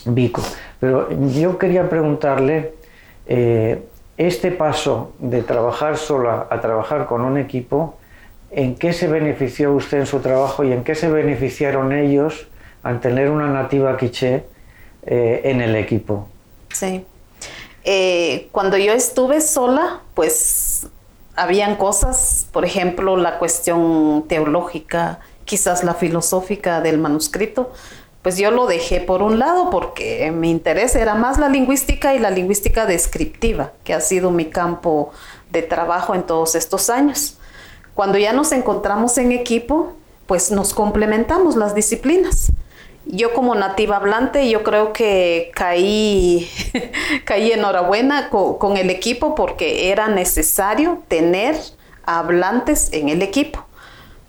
Vico. 0.06 0.42
Pero 0.80 1.08
yo 1.28 1.58
quería 1.58 1.88
preguntarle, 1.90 2.72
eh, 3.26 3.82
este 4.16 4.50
paso 4.50 5.12
de 5.18 5.42
trabajar 5.42 5.96
sola 5.96 6.46
a 6.50 6.60
trabajar 6.60 7.06
con 7.06 7.20
un 7.20 7.36
equipo, 7.36 7.98
¿en 8.50 8.74
qué 8.76 8.92
se 8.92 9.06
benefició 9.06 9.72
usted 9.72 9.98
en 9.98 10.06
su 10.06 10.20
trabajo 10.20 10.64
y 10.64 10.72
en 10.72 10.82
qué 10.82 10.94
se 10.94 11.10
beneficiaron 11.10 11.92
ellos 11.92 12.48
al 12.82 13.00
tener 13.00 13.30
una 13.30 13.48
nativa 13.48 13.96
quiché 13.96 14.44
eh, 15.06 15.42
en 15.44 15.60
el 15.60 15.76
equipo? 15.76 16.28
Sí. 16.72 17.04
cuando 18.52 18.76
yo 18.76 18.92
estuve 18.92 19.40
sola, 19.40 20.00
pues 20.14 20.86
habían 21.34 21.76
cosas, 21.76 22.46
por 22.52 22.64
ejemplo, 22.64 23.16
la 23.16 23.38
cuestión 23.38 24.26
teológica, 24.28 25.20
quizás 25.44 25.84
la 25.84 25.94
filosófica 25.94 26.80
del 26.80 26.98
manuscrito, 26.98 27.72
pues 28.22 28.36
yo 28.36 28.50
lo 28.50 28.66
dejé 28.66 29.00
por 29.00 29.22
un 29.22 29.38
lado 29.38 29.70
porque 29.70 30.30
mi 30.32 30.50
interés 30.50 30.96
era 30.96 31.14
más 31.14 31.38
la 31.38 31.48
lingüística 31.48 32.14
y 32.14 32.18
la 32.18 32.30
lingüística 32.30 32.84
descriptiva, 32.86 33.72
que 33.84 33.94
ha 33.94 34.00
sido 34.00 34.30
mi 34.30 34.46
campo 34.46 35.12
de 35.50 35.62
trabajo 35.62 36.14
en 36.14 36.24
todos 36.24 36.54
estos 36.54 36.90
años. 36.90 37.38
Cuando 37.94 38.18
ya 38.18 38.32
nos 38.32 38.52
encontramos 38.52 39.16
en 39.18 39.32
equipo, 39.32 39.94
pues 40.26 40.50
nos 40.50 40.74
complementamos 40.74 41.56
las 41.56 41.74
disciplinas 41.74 42.52
yo 43.08 43.32
como 43.32 43.54
nativa 43.54 43.96
hablante, 43.96 44.48
yo 44.50 44.62
creo 44.62 44.92
que 44.92 45.50
caí, 45.54 46.48
caí 47.24 47.52
enhorabuena 47.52 48.28
con, 48.28 48.76
el 48.76 48.90
equipo 48.90 49.34
porque 49.34 49.90
era 49.90 50.08
necesario 50.08 51.02
tener 51.08 51.56
hablantes 52.04 52.90
en 52.92 53.08
el 53.08 53.22
equipo. 53.22 53.64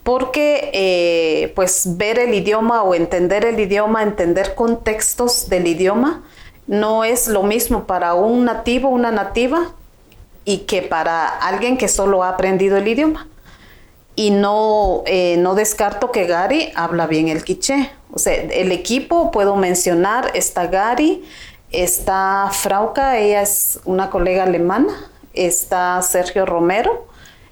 Porque 0.04 0.72
eh, 0.74 1.52
pues 1.56 1.98
ver 1.98 2.20
el 2.20 2.34
idioma 2.34 2.84
o 2.84 2.96
entender 2.96 3.46
el 3.46 3.60
idioma, 3.60 4.02
entender 4.02 4.56
contextos 4.56 5.50
del 5.50 5.68
idioma, 5.68 6.24
no 6.66 7.04
es 7.04 7.28
lo 7.28 7.44
mismo 7.44 7.86
para 7.86 8.14
un 8.14 8.46
nativo, 8.46 8.90
una 8.90 9.12
nativa, 9.12 9.74
y 10.46 10.60
que 10.60 10.82
para 10.82 11.28
alguien 11.28 11.78
que 11.78 11.90
solo 11.90 12.24
ha 12.24 12.30
aprendido 12.30 12.78
el 12.78 12.88
idioma. 12.88 13.28
Y 14.16 14.32
no, 14.32 15.04
eh, 15.06 15.36
no 15.38 15.54
descarto 15.54 16.12
que 16.12 16.26
Gary 16.26 16.72
habla 16.76 17.06
bien 17.08 17.28
el 17.28 17.44
quiché 17.44 17.92
o 18.12 18.20
sea, 18.20 18.34
el 18.34 18.72
equipo, 18.72 19.32
puedo 19.32 19.56
mencionar, 19.56 20.32
está 20.34 20.68
Gary, 20.68 21.24
está 21.72 22.50
Frauca, 22.52 23.18
ella 23.18 23.42
es 23.42 23.80
una 23.86 24.10
colega 24.10 24.44
alemana, 24.44 24.94
está 25.34 26.02
Sergio 26.02 26.46
Romero, 26.46 27.08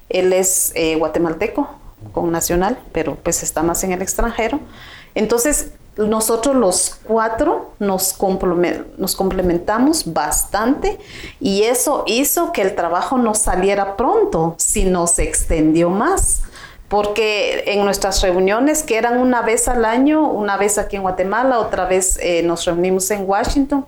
él 0.09 0.33
es 0.33 0.71
eh, 0.75 0.95
guatemalteco, 0.95 1.69
con 2.11 2.31
nacional, 2.31 2.79
pero 2.91 3.15
pues 3.15 3.43
está 3.43 3.63
más 3.63 3.83
en 3.83 3.91
el 3.91 4.01
extranjero. 4.01 4.59
Entonces, 5.15 5.71
nosotros 5.97 6.55
los 6.55 6.99
cuatro 7.03 7.71
nos, 7.79 8.17
nos 8.97 9.15
complementamos 9.15 10.13
bastante 10.13 10.99
y 11.39 11.63
eso 11.63 12.03
hizo 12.05 12.51
que 12.51 12.61
el 12.61 12.75
trabajo 12.75 13.17
no 13.17 13.33
saliera 13.33 13.97
pronto, 13.97 14.55
sino 14.57 15.07
se 15.07 15.23
extendió 15.23 15.89
más 15.89 16.43
porque 16.89 17.63
en 17.67 17.83
nuestras 17.83 18.21
reuniones, 18.21 18.83
que 18.83 18.97
eran 18.97 19.17
una 19.17 19.41
vez 19.41 19.67
al 19.67 19.83
año, 19.83 20.29
una 20.29 20.55
vez 20.57 20.77
aquí 20.77 20.95
en 20.95 21.01
Guatemala, 21.01 21.59
otra 21.59 21.85
vez 21.85 22.17
eh, 22.21 22.43
nos 22.43 22.65
reunimos 22.65 23.11
en 23.11 23.27
Washington, 23.27 23.85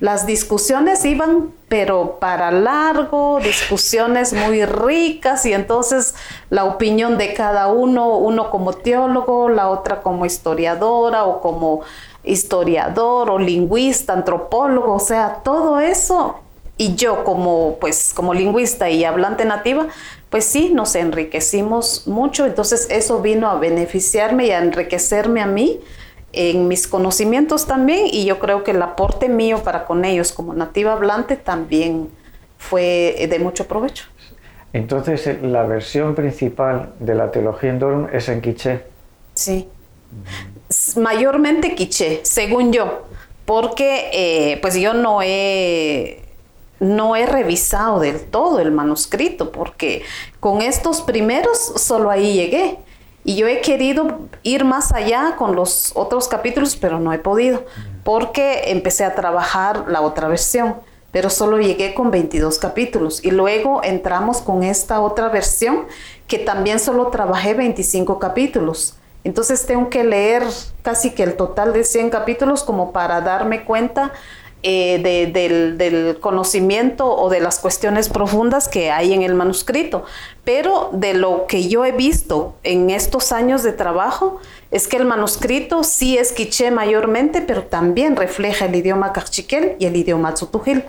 las 0.00 0.24
discusiones 0.24 1.04
iban, 1.04 1.52
pero 1.68 2.18
para 2.18 2.50
largo, 2.50 3.38
discusiones 3.40 4.32
muy 4.32 4.64
ricas 4.64 5.44
y 5.44 5.52
entonces 5.52 6.14
la 6.48 6.64
opinión 6.64 7.18
de 7.18 7.34
cada 7.34 7.68
uno, 7.68 8.16
uno 8.16 8.50
como 8.50 8.72
teólogo, 8.72 9.50
la 9.50 9.68
otra 9.68 10.00
como 10.00 10.24
historiadora 10.24 11.24
o 11.24 11.42
como 11.42 11.82
historiador 12.24 13.30
o 13.30 13.38
lingüista, 13.38 14.14
antropólogo, 14.14 14.94
o 14.94 15.00
sea, 15.00 15.40
todo 15.44 15.78
eso 15.80 16.40
y 16.80 16.94
yo 16.94 17.24
como 17.24 17.76
pues 17.78 18.14
como 18.14 18.32
lingüista 18.32 18.88
y 18.88 19.04
hablante 19.04 19.44
nativa, 19.44 19.88
pues 20.30 20.44
sí, 20.44 20.70
nos 20.72 20.94
enriquecimos 20.94 22.06
mucho, 22.06 22.46
entonces 22.46 22.86
eso 22.88 23.20
vino 23.20 23.50
a 23.50 23.58
beneficiarme 23.58 24.46
y 24.46 24.50
a 24.52 24.58
enriquecerme 24.58 25.40
a 25.40 25.46
mí 25.46 25.80
en 26.32 26.68
mis 26.68 26.86
conocimientos 26.86 27.66
también 27.66 28.06
y 28.10 28.24
yo 28.24 28.38
creo 28.38 28.62
que 28.62 28.70
el 28.70 28.80
aporte 28.80 29.28
mío 29.28 29.62
para 29.64 29.84
con 29.84 30.04
ellos 30.04 30.32
como 30.32 30.54
nativa 30.54 30.92
hablante 30.92 31.36
también 31.36 32.08
fue 32.58 33.26
de 33.28 33.38
mucho 33.40 33.66
provecho. 33.66 34.04
Entonces 34.72 35.26
eh, 35.26 35.38
la 35.42 35.64
versión 35.64 36.14
principal 36.14 36.92
de 37.00 37.16
la 37.16 37.32
teología 37.32 37.70
en 37.70 37.78
Dorm 37.80 38.08
es 38.12 38.28
en 38.28 38.40
quiché. 38.40 38.84
Sí, 39.34 39.68
mayormente 40.96 41.74
quiché, 41.74 42.20
según 42.22 42.72
yo, 42.72 43.06
porque 43.44 44.10
eh, 44.12 44.58
pues 44.60 44.76
yo 44.76 44.94
no 44.94 45.22
he 45.22 46.19
no 46.80 47.14
he 47.14 47.26
revisado 47.26 48.00
del 48.00 48.20
todo 48.20 48.58
el 48.58 48.72
manuscrito 48.72 49.52
porque 49.52 50.02
con 50.40 50.62
estos 50.62 51.02
primeros 51.02 51.58
solo 51.76 52.10
ahí 52.10 52.34
llegué. 52.34 52.78
Y 53.22 53.36
yo 53.36 53.46
he 53.46 53.60
querido 53.60 54.20
ir 54.42 54.64
más 54.64 54.92
allá 54.92 55.36
con 55.36 55.54
los 55.54 55.92
otros 55.94 56.26
capítulos, 56.26 56.76
pero 56.76 56.98
no 56.98 57.12
he 57.12 57.18
podido 57.18 57.64
porque 58.02 58.70
empecé 58.70 59.04
a 59.04 59.14
trabajar 59.14 59.84
la 59.88 60.00
otra 60.00 60.26
versión, 60.26 60.76
pero 61.10 61.28
solo 61.28 61.58
llegué 61.58 61.92
con 61.92 62.10
22 62.10 62.58
capítulos. 62.58 63.22
Y 63.22 63.30
luego 63.30 63.82
entramos 63.84 64.40
con 64.40 64.62
esta 64.62 65.00
otra 65.00 65.28
versión 65.28 65.84
que 66.26 66.38
también 66.38 66.78
solo 66.78 67.08
trabajé 67.08 67.52
25 67.52 68.18
capítulos. 68.18 68.96
Entonces 69.22 69.66
tengo 69.66 69.90
que 69.90 70.02
leer 70.02 70.44
casi 70.80 71.10
que 71.10 71.22
el 71.22 71.36
total 71.36 71.74
de 71.74 71.84
100 71.84 72.08
capítulos 72.08 72.62
como 72.62 72.90
para 72.92 73.20
darme 73.20 73.64
cuenta 73.64 74.12
eh, 74.62 75.30
del, 75.32 76.18
conocimiento 76.20 77.06
o 77.06 77.30
de 77.30 77.40
las 77.40 77.58
cuestiones 77.60 78.10
profundas 78.10 78.68
que 78.68 78.90
hay 78.90 79.14
en 79.14 79.22
el 79.22 79.34
manuscrito. 79.34 80.04
Pero 80.44 80.90
de 80.92 81.14
lo 81.14 81.46
que 81.46 81.68
yo 81.68 81.86
he 81.86 81.92
visto 81.92 82.54
en 82.62 82.90
estos 82.90 83.32
años 83.32 83.62
de 83.62 83.72
trabajo 83.72 84.38
es 84.70 84.86
que 84.86 84.98
el 84.98 85.06
manuscrito 85.06 85.82
sí 85.82 86.18
es 86.18 86.32
quiché 86.32 86.70
mayormente, 86.70 87.40
pero 87.40 87.62
también 87.62 88.16
refleja 88.16 88.66
el 88.66 88.76
idioma 88.76 89.14
cachiquel 89.14 89.76
y 89.78 89.86
el 89.86 89.96
idioma 89.96 90.34
tzutujil. 90.34 90.84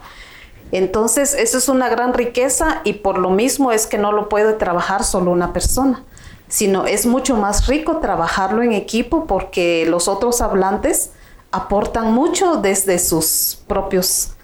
Entonces, 0.73 1.33
eso 1.33 1.57
es 1.57 1.69
una 1.69 1.87
gran 1.87 2.13
riqueza 2.13 2.81
y 2.83 2.93
por 2.93 3.17
lo 3.17 3.29
mismo 3.29 3.71
es 3.71 3.87
que 3.87 3.97
no 3.97 4.11
lo 4.11 4.27
puede 4.27 4.51
trabajar 4.53 5.03
solo 5.05 5.31
una 5.31 5.53
persona, 5.53 6.03
sino 6.49 6.87
es 6.87 7.05
mucho 7.05 7.37
más 7.37 7.67
rico 7.67 7.97
trabajarlo 7.97 8.63
en 8.63 8.73
equipo 8.73 9.27
porque 9.27 9.85
los 9.87 10.09
otros 10.09 10.41
hablantes 10.41 11.11
aportan 11.51 12.13
mucho 12.13 12.57
desde 12.57 12.97
sus 12.99 13.61
propios 13.67 14.35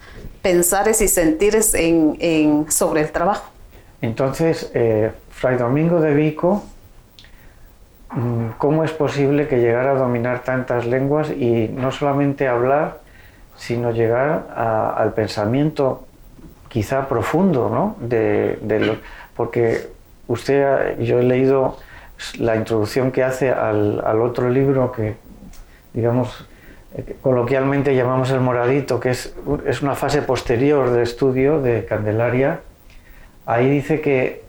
pensares 0.42 1.00
y 1.00 1.08
sentires 1.08 1.74
en, 1.74 2.66
sobre 2.70 3.02
el 3.02 3.10
trabajo. 3.10 3.50
Entonces, 4.00 4.70
eh, 4.74 5.12
Fray 5.30 5.56
Domingo 5.56 6.00
de 6.00 6.14
Vico, 6.14 6.62
mm, 8.10 8.50
¿cómo 8.58 8.84
es 8.84 8.92
posible 8.92 9.48
que 9.48 9.58
llegara 9.58 9.92
a 9.92 9.94
dominar 9.94 10.44
tantas 10.44 10.86
lenguas 10.86 11.30
y 11.30 11.68
no 11.68 11.90
solamente 11.90 12.46
hablar, 12.46 13.00
sino 13.56 13.90
llegar 13.90 14.54
al 14.96 15.12
pensamiento 15.14 16.06
quizá 16.68 17.08
profundo, 17.08 17.68
¿no? 17.68 17.96
De, 18.06 18.98
porque 19.34 19.88
usted, 20.28 20.98
yo 21.00 21.18
he 21.18 21.22
leído 21.24 21.76
la 22.38 22.54
introducción 22.56 23.10
que 23.10 23.24
hace 23.24 23.50
al, 23.50 24.00
al 24.04 24.20
otro 24.20 24.48
libro 24.48 24.92
que, 24.92 25.16
digamos, 25.92 26.46
coloquialmente 27.20 27.94
llamamos 27.94 28.30
el 28.30 28.40
moradito, 28.40 28.98
que 29.00 29.10
es, 29.10 29.34
es 29.66 29.82
una 29.82 29.94
fase 29.94 30.22
posterior 30.22 30.90
de 30.90 31.02
estudio 31.02 31.60
de 31.60 31.84
Candelaria, 31.84 32.60
ahí 33.46 33.68
dice 33.68 34.00
que, 34.00 34.42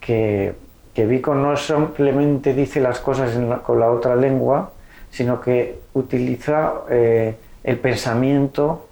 que, 0.00 0.54
que 0.94 1.06
Vico 1.06 1.34
no 1.34 1.56
simplemente 1.56 2.54
dice 2.54 2.80
las 2.80 3.00
cosas 3.00 3.36
con 3.62 3.80
la 3.80 3.90
otra 3.90 4.16
lengua, 4.16 4.72
sino 5.10 5.40
que 5.40 5.78
utiliza 5.94 6.72
eh, 6.90 7.34
el 7.64 7.78
pensamiento, 7.78 8.88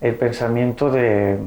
el 0.00 0.14
pensamiento 0.14 0.90
de, 0.90 1.38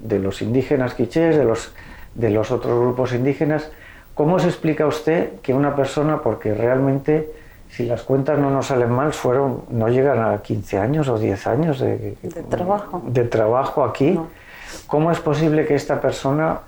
de 0.00 0.18
los 0.18 0.42
indígenas 0.42 0.94
quichés, 0.94 1.36
de 1.36 1.44
los, 1.44 1.74
de 2.14 2.30
los 2.30 2.50
otros 2.50 2.80
grupos 2.80 3.12
indígenas, 3.12 3.70
¿Cómo 4.16 4.38
se 4.38 4.48
explica 4.48 4.86
usted 4.86 5.40
que 5.42 5.52
una 5.52 5.76
persona, 5.76 6.22
porque 6.22 6.54
realmente 6.54 7.28
si 7.76 7.84
las 7.84 8.02
cuentas 8.04 8.38
no 8.38 8.50
nos 8.50 8.68
salen 8.68 8.90
mal, 8.90 9.12
fueron, 9.12 9.64
no 9.68 9.88
llegan 9.88 10.22
a 10.22 10.40
15 10.40 10.78
años 10.78 11.08
o 11.08 11.18
10 11.18 11.46
años 11.46 11.78
de, 11.78 12.16
trabajo. 12.48 13.02
De 13.06 13.24
trabajo 13.24 13.84
aquí. 13.84 14.18
¿Cómo 14.86 15.12
es 15.12 15.20
posible 15.20 15.66
que 15.66 15.74
esta 15.74 16.00
persona 16.00 16.60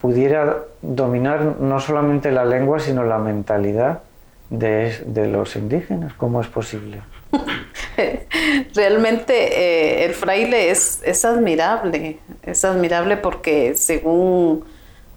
pudiera 0.00 0.60
dominar 0.80 1.56
no 1.60 1.80
solamente 1.80 2.32
la 2.32 2.46
lengua, 2.46 2.78
sino 2.78 3.04
la 3.04 3.18
mentalidad 3.18 4.00
de, 4.48 5.04
de 5.04 5.26
los 5.28 5.54
indígenas? 5.54 6.14
¿Cómo 6.14 6.40
es 6.40 6.46
posible? 6.46 7.02
Realmente 8.74 9.34
eh, 9.34 10.04
el 10.06 10.14
fraile 10.14 10.70
es, 10.70 11.02
es 11.04 11.26
admirable, 11.26 12.20
es 12.42 12.64
admirable 12.64 13.18
porque 13.18 13.74
según, 13.74 14.64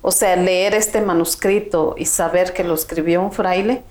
o 0.02 0.12
sea, 0.12 0.36
leer 0.36 0.74
este 0.74 1.00
manuscrito 1.00 1.96
y 1.98 2.04
saber 2.04 2.52
que 2.52 2.66
lo 2.66 2.74
escribió 2.74 3.22
un 3.22 3.32
fraile, 3.32 3.84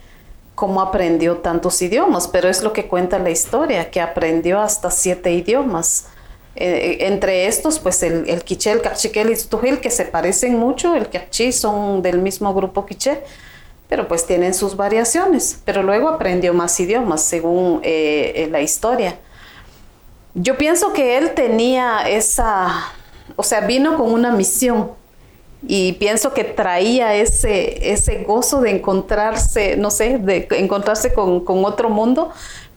cómo 0.56 0.80
aprendió 0.80 1.36
tantos 1.36 1.80
idiomas, 1.82 2.26
pero 2.26 2.48
es 2.48 2.62
lo 2.62 2.72
que 2.72 2.88
cuenta 2.88 3.18
la 3.20 3.30
historia, 3.30 3.90
que 3.90 4.00
aprendió 4.00 4.58
hasta 4.58 4.90
siete 4.90 5.30
idiomas. 5.32 6.06
Eh, 6.56 6.96
entre 7.00 7.46
estos, 7.46 7.78
pues 7.78 8.02
el, 8.02 8.28
el 8.28 8.42
quiché, 8.42 8.72
el 8.72 8.80
cachiqué, 8.80 9.20
el 9.20 9.30
istujil, 9.30 9.80
que 9.80 9.90
se 9.90 10.06
parecen 10.06 10.58
mucho, 10.58 10.94
el 10.94 11.10
cachí 11.10 11.52
son 11.52 12.00
del 12.00 12.18
mismo 12.18 12.54
grupo 12.54 12.86
quiché, 12.86 13.22
pero 13.86 14.08
pues 14.08 14.26
tienen 14.26 14.54
sus 14.54 14.76
variaciones. 14.76 15.60
Pero 15.66 15.82
luego 15.82 16.08
aprendió 16.08 16.54
más 16.54 16.80
idiomas, 16.80 17.22
según 17.22 17.80
eh, 17.82 18.48
la 18.50 18.62
historia. 18.62 19.18
Yo 20.32 20.56
pienso 20.56 20.94
que 20.94 21.18
él 21.18 21.34
tenía 21.34 22.08
esa, 22.08 22.92
o 23.36 23.42
sea, 23.42 23.60
vino 23.60 23.98
con 23.98 24.10
una 24.10 24.32
misión 24.32 24.92
y 25.68 25.94
pienso 25.94 26.32
que 26.32 26.44
traía 26.44 27.14
ese, 27.14 27.92
ese 27.92 28.22
gozo 28.22 28.60
de 28.60 28.70
encontrarse, 28.70 29.76
no 29.76 29.90
sé, 29.90 30.18
de 30.18 30.46
encontrarse 30.52 31.12
con, 31.12 31.42
otro 31.64 31.90
mundo, 31.90 32.30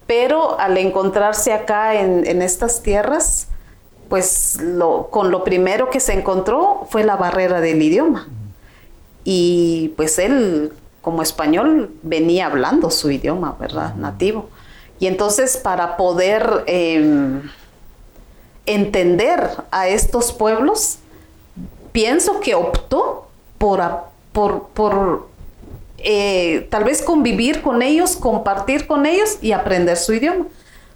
pero 0.08 0.60
al 0.60 0.75
encontrarse 0.77 1.53
acá 1.53 1.96
en, 2.01 2.41
estas 2.41 2.81
tierras, 2.81 3.48
pues 4.10 4.58
lo, 4.60 5.10
con 5.12 5.29
lo 5.29 5.43
primero 5.43 5.91
que 5.91 6.00
se 6.00 6.13
encontró 6.13 6.88
fue 6.89 7.03
la 7.03 7.15
barrera 7.15 7.62
del 7.62 7.79
idioma. 7.81 8.27
Y 9.24 9.93
pues 9.96 10.17
él, 10.17 10.74
como 11.01 11.22
español, 11.22 11.91
venía 12.01 12.48
hablando 12.48 12.89
su 12.89 13.12
idioma, 13.12 13.55
¿verdad? 13.60 13.93
Nativo. 13.96 14.50
Y 15.00 15.05
entonces 15.05 15.58
para 15.58 15.96
poder 15.96 16.63
em, 16.65 17.43
entender 18.65 19.48
a 19.69 19.88
estos 19.88 20.31
pueblos, 20.34 20.98
pienso 22.00 22.39
que 22.39 22.56
optó 22.56 23.27
por, 23.58 24.06
por, 24.32 25.27
eh, 25.98 26.65
tal 26.72 26.86
vez 26.86 27.01
convivir 27.01 27.62
con 27.62 27.82
ellos, 27.82 28.15
compartir 28.15 28.88
con 28.88 29.06
ellos 29.06 29.38
y 29.41 29.51
aprender 29.51 29.98
su 29.98 30.13
idioma, 30.13 30.46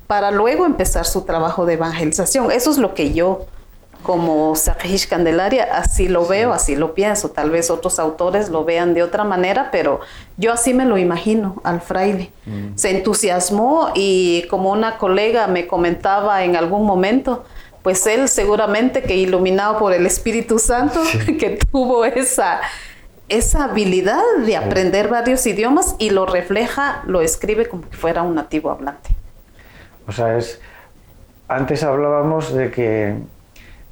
para 0.07 0.31
luego 0.31 0.65
empezar 0.65 1.05
su 1.05 1.23
trabajo 1.23 1.65
de 1.65 1.73
evangelización. 1.73 2.53
Eso 2.53 2.71
es 2.71 2.77
lo 2.77 2.93
que 2.93 3.13
yo, 3.13 3.47
como 4.01 4.55
Sakish 4.55 5.09
Candelaria, 5.09 5.65
así 5.73 6.07
lo 6.07 6.25
veo, 6.25 6.53
así 6.53 6.77
lo 6.77 6.93
pienso. 6.93 7.31
Tal 7.31 7.49
vez 7.49 7.69
otros 7.69 7.99
autores 7.99 8.47
lo 8.47 8.63
vean 8.63 8.93
de 8.93 9.03
otra 9.03 9.25
manera, 9.25 9.71
pero 9.73 9.99
yo 10.37 10.53
así 10.53 10.73
me 10.73 10.85
lo 10.85 10.97
imagino 10.97 11.59
al 11.65 11.81
fraile. 11.81 12.31
Mm. 12.45 12.77
Se 12.77 12.91
entusiasmó 12.91 13.89
y 13.93 14.45
como 14.49 14.71
una 14.71 14.97
colega 14.97 15.47
me 15.47 15.67
comentaba 15.67 16.45
en 16.45 16.55
algún 16.55 16.85
momento, 16.85 17.43
pues 17.83 18.07
él 18.07 18.29
seguramente 18.29 19.03
que 19.03 19.15
iluminado 19.15 19.77
por 19.77 19.93
el 19.93 20.05
Espíritu 20.05 20.57
Santo, 20.57 21.01
que 21.39 21.59
tuvo 21.71 22.05
esa, 22.05 22.61
esa 23.29 23.65
habilidad 23.65 24.23
de 24.45 24.55
aprender 24.55 25.09
varios 25.09 25.45
idiomas 25.45 25.95
y 25.99 26.09
lo 26.09 26.25
refleja, 26.25 27.03
lo 27.05 27.21
escribe 27.21 27.67
como 27.67 27.83
si 27.91 27.97
fuera 27.97 28.23
un 28.23 28.35
nativo 28.35 28.71
hablante. 28.71 29.09
O 30.07 30.11
sea, 30.11 30.37
es, 30.37 30.59
antes 31.47 31.83
hablábamos 31.83 32.53
de 32.53 32.71
que, 32.71 33.15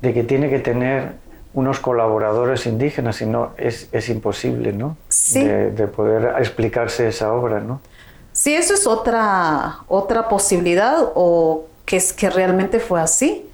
de 0.02 0.14
que 0.14 0.24
tiene 0.24 0.50
que 0.50 0.60
tener 0.60 1.14
unos 1.54 1.82
colaboradores 1.82 2.66
indígenas, 2.66 3.18
si 3.18 3.26
no 3.26 3.52
es, 3.58 3.90
es 3.92 4.08
imposible, 4.08 4.72
¿no? 4.72 4.96
Sí. 5.10 5.44
De, 5.44 5.72
de, 5.72 5.88
poder 5.88 6.36
explicarse 6.40 7.10
esa 7.10 7.34
obra, 7.34 7.60
¿no? 7.60 7.82
Sí, 8.32 8.56
eso 8.56 8.74
es 8.74 8.88
otra, 8.88 9.80
otra 9.90 10.30
posibilidad 10.30 10.96
o 11.16 11.66
que 11.86 11.98
es 11.98 12.14
que 12.14 12.30
realmente 12.30 12.80
fue 12.80 13.02
así. 13.02 13.46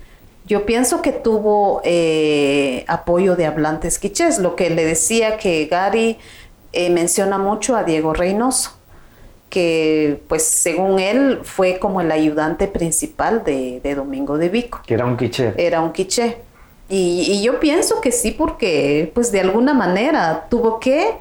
Yo 0.48 0.66
pienso 0.66 1.02
que 1.02 1.12
tuvo 1.12 1.82
eh, 1.84 2.86
apoyo 2.88 3.36
de 3.36 3.46
hablantes 3.46 4.00
quichés, 4.00 4.40
lo 4.40 4.56
que 4.56 4.70
le 4.70 4.86
decía 4.86 5.38
que 5.38 5.66
Gary 5.66 6.18
eh, 6.72 6.90
menciona 6.90 7.38
mucho 7.38 7.76
a 7.76 7.84
Diego 7.84 8.14
Reynoso, 8.14 8.72
que 9.50 10.22
pues 10.30 10.44
según 10.44 11.00
él 11.00 11.42
fue 11.44 11.80
como 11.80 12.00
el 12.00 12.10
ayudante 12.14 12.70
principal 12.70 13.44
de, 13.44 13.82
Domingo 13.94 14.38
de 14.38 14.48
Vico. 14.48 14.82
Que 14.88 14.94
era 14.94 15.06
un 15.06 15.18
quiché. 15.18 15.54
Era 15.58 15.82
un 15.82 15.92
quiché. 15.92 16.38
Y, 16.88 17.42
yo 17.44 17.60
pienso 17.60 18.00
que 18.00 18.14
sí, 18.14 18.32
porque 18.32 19.12
pues 19.14 19.34
de 19.34 19.42
alguna 19.42 19.74
manera 19.74 20.48
tuvo 20.50 20.80
que 20.80 21.16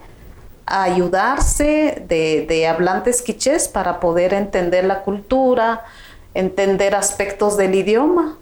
ayudarse 0.67 2.05
de, 2.07 2.47
de 2.49 2.69
hablantes 2.69 3.23
quichés 3.23 3.67
para 3.67 3.99
poder 3.99 4.35
entender 4.35 4.85
la 4.85 5.03
cultura, 5.03 5.85
entender 6.33 6.95
aspectos 6.95 7.57
del 7.57 7.75
idioma 7.75 8.39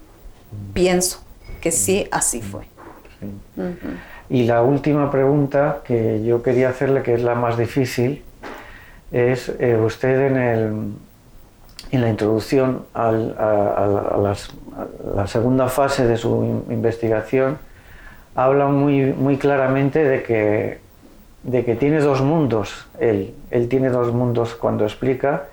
pienso 0.73 1.23
que 1.61 1.71
sí, 1.71 2.07
así 2.11 2.41
fue. 2.41 2.65
Y 4.29 4.43
la 4.43 4.61
última 4.61 5.11
pregunta 5.11 5.81
que 5.83 6.23
yo 6.23 6.41
quería 6.41 6.69
hacerle, 6.69 7.03
que 7.03 7.13
es 7.13 7.21
la 7.21 7.35
más 7.35 7.57
difícil, 7.57 8.23
es 9.11 9.53
eh, 9.59 9.77
usted 9.77 10.27
en, 10.27 10.37
el, 10.37 10.93
en 11.91 12.01
la 12.01 12.09
introducción 12.09 12.85
a, 12.93 13.11
la 13.11 15.27
segunda 15.27 15.67
fase 15.67 16.05
de 16.05 16.17
su 16.17 16.63
investigación, 16.69 17.57
habla 18.35 18.67
muy, 18.67 19.13
muy 19.13 19.37
claramente 19.37 20.03
de 20.03 20.23
que, 20.23 20.79
de 21.43 21.63
que 21.63 21.75
tiene 21.75 21.99
dos 21.99 22.21
mundos, 22.21 22.87
él, 22.99 23.33
él 23.51 23.69
tiene 23.69 23.89
dos 23.89 24.11
mundos 24.11 24.55
cuando 24.55 24.83
explica 24.83 25.45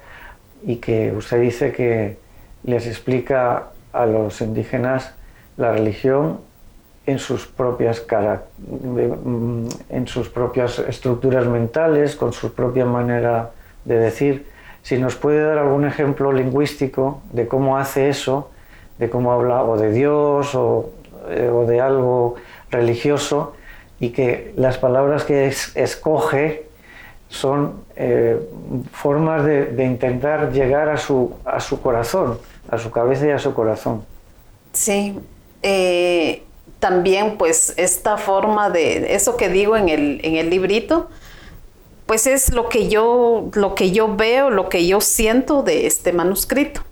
y 0.64 0.76
que 0.76 1.12
usted 1.12 1.40
dice 1.40 1.72
que 1.72 2.16
les 2.64 2.86
explica 2.86 3.71
a 3.92 4.06
los 4.06 4.40
indígenas 4.40 5.14
la 5.56 5.72
religión 5.72 6.40
en 7.06 7.18
sus 7.18 7.46
propias 7.46 8.04
mm, 8.08 9.66
en 9.90 10.06
sus 10.06 10.28
propias 10.28 10.78
estructuras 10.78 11.46
mentales, 11.46 12.16
con 12.16 12.32
su 12.32 12.54
propia 12.54 12.84
manera 12.84 13.50
de 13.84 13.98
decir. 13.98 14.46
Si 14.82 14.98
nos 14.98 15.14
puede 15.16 15.42
dar 15.42 15.58
algún 15.58 15.84
ejemplo 15.84 16.32
lingüístico 16.32 17.20
de 17.32 17.46
cómo 17.46 17.78
hace 17.78 18.08
eso, 18.08 18.50
de 18.98 19.08
cómo 19.10 19.32
habla 19.32 19.62
o 19.62 19.76
de 19.76 19.92
Dios 19.92 20.54
o, 20.54 20.90
eh, 21.28 21.50
de 21.68 21.80
algo 21.80 22.34
religioso 22.70 23.54
y 24.00 24.10
que 24.10 24.52
las 24.56 24.78
palabras 24.78 25.24
que 25.24 25.46
escoge 25.46 26.66
son 27.28 27.84
eh, 27.96 28.38
formas 28.92 29.44
de, 29.44 29.84
intentar 29.84 30.52
llegar 30.52 30.88
a 30.88 30.96
su, 30.96 31.36
a 31.44 31.60
su 31.60 31.80
corazón 31.80 32.38
a 32.70 32.78
su 32.78 32.90
cabeza 32.90 33.26
y 33.26 33.30
a 33.30 33.38
su 33.38 33.54
corazón. 33.54 34.04
Sí, 34.72 35.18
eh, 35.62 36.42
también 36.78 37.36
pues 37.38 37.74
esta 37.76 38.16
forma 38.16 38.70
de, 38.70 39.14
eso 39.14 39.36
que 39.36 39.48
digo 39.48 39.76
en 39.76 39.88
el, 39.88 40.20
en 40.24 40.36
el 40.36 40.50
librito, 40.50 41.08
pues 42.06 42.26
es 42.26 42.52
lo 42.52 42.68
que 42.68 42.88
yo, 42.88 43.48
lo 43.54 43.74
que 43.74 43.92
yo 43.92 44.16
veo, 44.16 44.50
lo 44.50 44.68
que 44.68 44.86
yo 44.86 45.00
siento 45.00 45.62
de 45.62 45.86
este 45.86 46.12
manuscrito. 46.12 46.82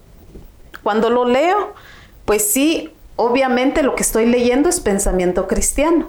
Cuando 0.83 1.11
lo 1.11 1.25
leo, 1.25 1.75
pues 2.25 2.51
sí, 2.51 2.91
obviamente 3.17 3.83
lo 3.83 3.95
que 3.95 4.03
estoy 4.03 4.27
leyendo 4.27 4.69
es 4.69 4.81
pensamiento 4.81 5.47
cristiano. 5.47 6.09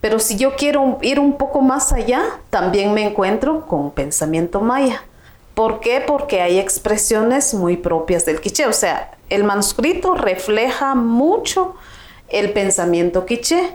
Pero 0.00 0.18
si 0.18 0.36
yo 0.36 0.56
quiero 0.56 0.98
ir 1.02 1.20
un 1.20 1.36
poco 1.36 1.60
más 1.60 1.92
allá, 1.92 2.22
también 2.50 2.94
me 2.94 3.04
encuentro 3.04 3.66
con 3.66 3.90
pensamiento 3.90 4.60
maya. 4.60 5.02
¿Por 5.54 5.80
qué? 5.80 6.02
Porque 6.06 6.40
hay 6.40 6.58
expresiones 6.58 7.52
muy 7.52 7.76
propias 7.76 8.24
del 8.24 8.40
quiché. 8.40 8.66
O 8.66 8.72
sea, 8.72 9.10
el 9.28 9.44
manuscrito 9.44 10.14
refleja 10.14 10.94
mucho 10.94 11.74
el 12.28 12.52
pensamiento 12.52 13.26
quiché, 13.26 13.74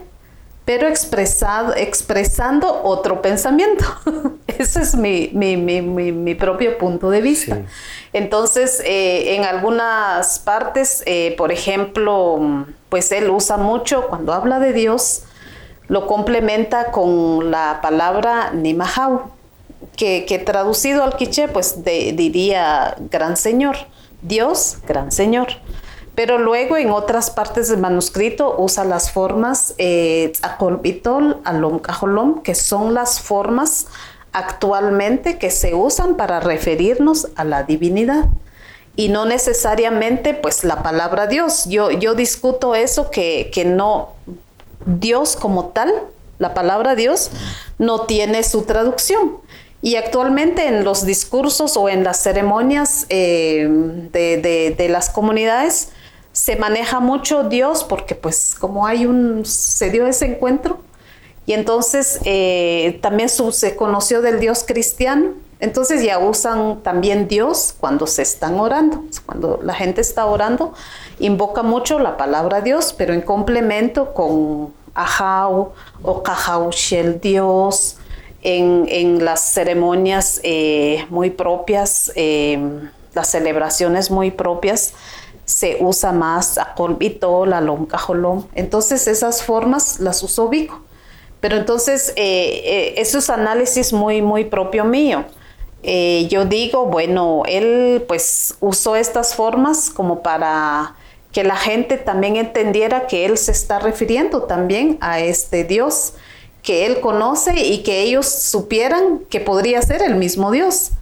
pero 0.64 0.88
expresado, 0.88 1.74
expresando 1.76 2.82
otro 2.82 3.22
pensamiento. 3.22 3.84
Ese 4.46 4.82
es 4.82 4.96
mi, 4.96 5.30
mi, 5.32 5.56
mi, 5.56 5.80
mi, 5.80 6.34
propio 6.34 6.76
punto 6.78 7.10
de 7.10 7.20
vista. 7.20 7.58
Entonces, 8.12 8.82
eh, 8.84 9.36
en 9.36 9.44
algunas 9.44 10.40
partes, 10.40 11.04
eh, 11.06 11.34
por 11.38 11.52
ejemplo, 11.52 12.66
pues 12.88 13.12
él 13.12 13.30
usa 13.30 13.56
mucho, 13.56 14.08
cuando 14.08 14.32
habla 14.32 14.58
de 14.58 14.72
Dios, 14.72 15.22
lo 15.86 16.06
complementa 16.06 16.90
con 16.90 17.50
la 17.50 17.78
palabra 17.80 18.50
nimahau 18.52 19.37
que, 19.96 20.42
traducido 20.44 21.02
al 21.02 21.16
quiché, 21.16 21.48
pues 21.48 21.82
diría 21.84 22.96
gran 23.10 23.36
señor, 23.36 23.76
Dios, 24.22 24.78
gran 24.86 25.12
señor. 25.12 25.48
pero 26.14 26.38
luego 26.38 26.76
en 26.76 26.90
otras 26.90 27.30
partes 27.30 27.68
del 27.68 27.78
manuscrito 27.78 28.56
usa 28.58 28.84
las 28.84 29.12
formas 29.12 29.74
eh, 29.78 30.32
cajolom, 31.82 32.42
que 32.42 32.54
son 32.56 32.92
las 32.92 33.20
formas 33.20 33.86
actualmente 34.32 35.38
que 35.38 35.50
se 35.50 35.74
usan 35.74 36.16
para 36.16 36.40
referirnos 36.40 37.28
a 37.36 37.44
la 37.44 37.62
divinidad 37.62 38.26
y 38.98 39.10
no 39.10 39.26
necesariamente 39.26 40.34
pues 40.34 40.64
la 40.64 40.82
palabra 40.82 41.28
Dios. 41.28 41.66
Yo, 41.66 41.92
yo 41.92 42.16
discuto 42.16 42.74
eso 42.74 43.10
que, 43.10 43.48
que 43.54 43.64
no, 43.64 44.14
Dios 44.86 45.36
como 45.36 45.66
tal, 45.66 45.94
la 46.40 46.52
palabra 46.52 46.96
Dios, 46.96 47.30
no 47.78 48.06
tiene 48.06 48.42
su 48.42 48.62
traducción. 48.62 49.36
Y 49.80 49.96
actualmente 49.96 50.66
en 50.66 50.84
los 50.84 51.06
discursos 51.06 51.76
o 51.76 51.88
en 51.88 52.02
las 52.02 52.20
ceremonias 52.22 53.06
eh, 53.10 53.68
de, 54.12 54.88
las 54.88 55.08
comunidades 55.10 55.90
se 56.32 56.56
maneja 56.56 57.00
mucho 57.00 57.44
Dios 57.44 57.84
porque 57.84 58.14
pues 58.14 58.56
como 58.58 58.86
hay 58.86 59.06
un, 59.06 59.44
se 59.44 59.90
dio 59.90 60.06
ese 60.06 60.26
encuentro 60.26 60.78
y 61.46 61.52
entonces 61.52 62.20
eh, 62.24 62.98
también 63.02 63.28
se 63.28 63.76
conoció 63.76 64.20
del 64.20 64.38
Dios 64.38 64.64
cristiano, 64.66 65.30
entonces 65.60 66.02
ya 66.02 66.18
usan 66.18 66.82
también 66.82 67.26
Dios 67.26 67.74
cuando 67.80 68.06
se 68.06 68.22
están 68.22 68.60
orando, 68.60 69.04
cuando 69.24 69.58
la 69.62 69.74
gente 69.74 70.00
está 70.00 70.26
orando, 70.26 70.74
invoca 71.18 71.62
mucho 71.62 71.98
la 71.98 72.16
palabra 72.16 72.60
Dios, 72.60 72.94
pero 72.96 73.14
en 73.14 73.22
complemento 73.22 74.12
con 74.12 74.72
Ahau 74.94 75.72
o 76.02 76.22
Shel 76.70 77.20
Dios, 77.20 77.97
en, 78.48 79.24
las 79.24 79.40
ceremonias 79.52 80.40
eh, 80.42 81.06
muy 81.10 81.30
propias, 81.30 82.12
em, 82.14 82.90
las 83.14 83.28
celebraciones 83.28 84.10
muy 84.10 84.30
propias, 84.30 84.94
se 85.44 85.78
usa 85.80 86.12
más 86.12 86.58
Akolbitol, 86.58 87.52
Alom 87.52 87.86
Cajolom. 87.86 88.44
Entonces 88.54 89.06
esas 89.06 89.42
formas 89.42 90.00
las 90.00 90.22
uso 90.22 90.48
Vico. 90.48 90.80
Pero 91.40 91.56
entonces 91.56 92.12
eh, 92.16 92.62
eh, 92.64 92.94
es 92.96 93.30
análisis 93.30 93.92
muy, 93.92 94.22
muy 94.22 94.44
propio 94.44 94.84
mío. 94.84 95.24
yo 96.28 96.44
digo, 96.44 96.86
bueno, 96.86 97.42
él 97.46 98.04
pues 98.08 98.56
usó 98.60 98.96
estas 98.96 99.34
formas 99.34 99.90
como 99.90 100.22
para 100.22 100.96
que 101.32 101.44
la 101.44 101.56
gente 101.56 101.96
también 101.98 102.36
entendiera 102.36 103.06
que 103.06 103.24
él 103.24 103.38
se 103.38 103.52
está 103.52 103.78
refiriendo 103.78 104.42
también 104.42 104.98
a 105.00 105.20
este 105.20 105.64
Dios 105.64 106.14
que 106.62 106.86
él 106.86 107.00
conoce 107.00 107.54
y 107.60 107.82
que 107.82 108.02
ellos 108.02 108.26
supieran 108.28 109.20
que 109.30 109.40
podría 109.40 109.80
ser 109.82 110.02
el 110.02 110.16
mismo 110.16 110.50
Dios. 110.50 110.92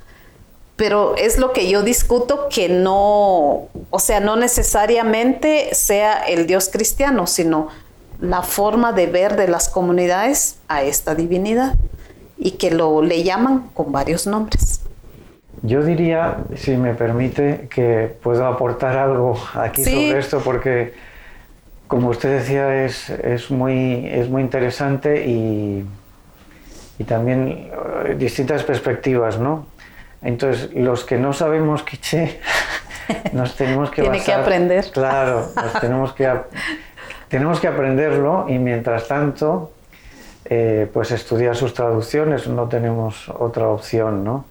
Pero 0.76 1.16
es 1.16 1.38
lo 1.38 1.52
que 1.52 1.70
yo 1.70 1.82
discuto 1.82 2.48
que 2.50 2.68
no, 2.68 3.68
o 3.90 3.98
sea, 3.98 4.20
no 4.20 4.36
necesariamente 4.36 5.74
sea 5.74 6.18
el 6.26 6.46
Dios 6.46 6.68
cristiano, 6.70 7.26
sino 7.26 7.68
la 8.20 8.42
forma 8.42 8.92
de 8.92 9.06
ver 9.06 9.36
de 9.36 9.48
las 9.48 9.68
comunidades 9.68 10.56
a 10.68 10.82
esta 10.82 11.14
divinidad 11.14 11.74
y 12.38 12.52
que 12.52 12.70
lo 12.70 13.02
le 13.02 13.22
llaman 13.22 13.70
con 13.74 13.92
varios 13.92 14.26
nombres. 14.26 14.80
Yo 15.62 15.82
diría, 15.82 16.44
si 16.54 16.76
me 16.76 16.94
permite, 16.94 17.68
que 17.74 18.14
puedo 18.22 18.46
aportar 18.46 18.96
algo 18.96 19.38
aquí 19.54 19.84
sobre 19.84 20.18
esto 20.18 20.40
porque 20.40 20.92
como 21.86 22.08
usted 22.08 22.38
decía, 22.38 22.84
es, 22.84 23.10
es, 23.10 23.50
muy, 23.50 24.06
es 24.06 24.28
muy 24.28 24.42
interesante 24.42 25.26
y, 25.26 25.84
y 26.98 27.04
también 27.04 27.70
eh, 28.04 28.14
distintas 28.18 28.64
perspectivas, 28.64 29.38
¿no? 29.38 29.66
Entonces, 30.22 30.72
los 30.74 31.04
que 31.04 31.18
no 31.18 31.32
sabemos 31.32 31.82
quiché, 31.82 32.40
nos 33.32 33.54
tenemos 33.54 33.90
que 33.90 34.02
Tiene 34.02 34.22
que 34.22 34.32
aprender. 34.32 34.86
Claro, 34.92 35.48
nos 35.56 35.80
tenemos 35.80 36.12
que, 36.12 36.30
tenemos 37.28 37.60
que 37.60 37.68
aprenderlo 37.68 38.46
y 38.48 38.58
mientras 38.58 39.06
tanto, 39.06 39.72
eh, 40.44 40.88
pues 40.92 41.12
estudiar 41.12 41.54
sus 41.54 41.74
traducciones, 41.74 42.48
no 42.48 42.68
tenemos 42.68 43.28
otra 43.28 43.68
opción, 43.68 44.24
¿no? 44.24 44.44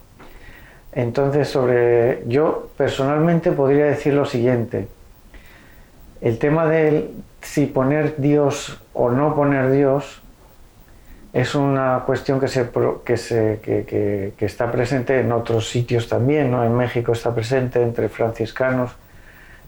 Entonces, 0.92 1.48
sobre, 1.48 2.22
yo 2.26 2.70
personalmente 2.78 3.52
podría 3.52 3.84
decir 3.84 4.14
lo 4.14 4.24
siguiente, 4.24 4.88
el 6.20 6.38
tema 6.38 6.66
de 6.66 7.10
si 7.42 7.66
poner 7.66 8.16
Dios 8.18 8.80
o 8.92 9.10
no 9.10 9.34
poner 9.34 9.70
Dios 9.70 10.22
es 11.32 11.54
una 11.54 12.02
cuestión 12.06 12.40
que, 12.40 12.48
se, 12.48 12.70
que, 13.04 13.16
se, 13.18 13.60
que, 13.62 14.32
está 14.38 14.72
presente 14.72 15.20
en 15.20 15.32
otros 15.32 15.68
sitios 15.68 16.08
también, 16.08 16.50
¿no? 16.50 16.64
en 16.64 16.74
México 16.74 17.12
está 17.12 17.34
presente 17.34 17.82
entre 17.82 18.08
franciscanos. 18.08 18.96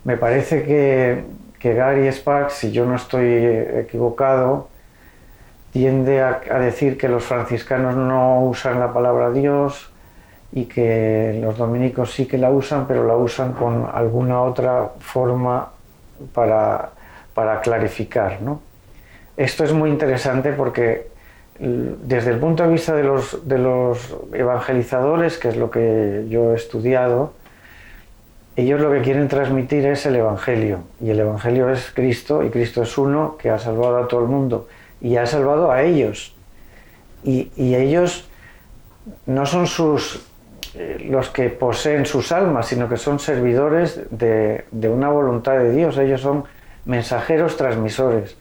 Me 0.05 0.17
parece 0.17 0.63
que, 0.63 1.75
Gary 1.75 2.09
Sparks, 2.09 2.55
si 2.55 2.73
yo 2.73 2.87
no 2.87 2.97
estoy 2.97 3.27
equivocado, 3.27 4.69
tiende 5.71 6.23
a, 6.23 6.41
a, 6.51 6.59
decir 6.59 6.97
que 6.97 7.09
los 7.09 7.25
franciscanos 7.25 7.95
no 7.97 8.45
usan 8.45 8.81
la 8.81 8.95
palabra 8.95 9.31
Dios 9.31 9.93
y 10.53 10.65
que 10.65 11.39
los 11.43 11.59
dominicos 11.59 12.15
sí 12.15 12.25
que 12.25 12.39
la 12.39 12.51
usan, 12.51 12.87
pero 12.87 13.07
la 13.07 13.17
usan 13.17 13.53
con 13.53 13.87
alguna 13.93 14.41
otra 14.41 14.93
forma 15.01 15.73
para, 16.33 16.91
para 17.35 17.61
clarificar. 17.61 18.41
¿no? 18.43 18.61
Esto 19.37 19.65
es 19.65 19.73
muy 19.73 19.91
interesante 19.91 20.53
porque 20.53 21.09
desde 21.59 22.31
el 22.31 22.39
punto 22.39 22.63
de 22.63 22.69
vista 22.71 22.95
de 22.95 23.03
los, 23.03 23.49
de 23.49 23.59
los 23.59 24.17
evangelizadores, 24.33 25.39
que 25.39 25.49
es 25.49 25.57
lo 25.57 25.71
que 25.71 26.27
yo 26.29 26.53
he 26.53 26.57
estudiado, 26.57 27.33
ellos 28.57 28.81
lo 28.81 28.93
que 28.93 29.03
quieren 29.03 29.29
transmitir 29.29 29.87
es 29.87 30.05
el 30.07 30.17
Evangelio. 30.17 30.81
Y 31.01 31.11
el 31.11 31.21
Evangelio 31.21 31.71
es 31.71 31.93
Cristo, 31.93 32.43
y 32.43 32.51
Cristo 32.51 32.83
es 32.83 32.99
uno 32.99 33.37
que 33.39 33.51
ha 33.51 33.59
salvado 33.59 33.99
a 33.99 34.09
todo 34.09 34.21
el 34.21 34.27
mundo. 34.27 34.67
Y 35.01 35.17
ha 35.17 35.27
salvado 35.27 35.71
a 35.71 35.83
ellos. 35.83 36.35
Y, 37.23 37.53
y 37.57 37.77
ellos 37.77 38.29
no 39.27 39.47
son 39.47 39.69
sus 39.69 40.28
los 40.79 41.31
que 41.31 41.51
poseen 41.51 42.07
sus 42.07 42.33
almas, 42.33 42.67
sino 42.67 42.89
que 42.89 42.97
son 42.97 43.19
servidores 43.19 44.01
de, 44.11 44.65
una 44.89 45.09
voluntad 45.09 45.59
de 45.59 45.73
Dios. 45.73 45.99
Ellos 45.99 46.21
son 46.21 46.45
mensajeros 46.85 47.57
transmisores. 47.57 48.37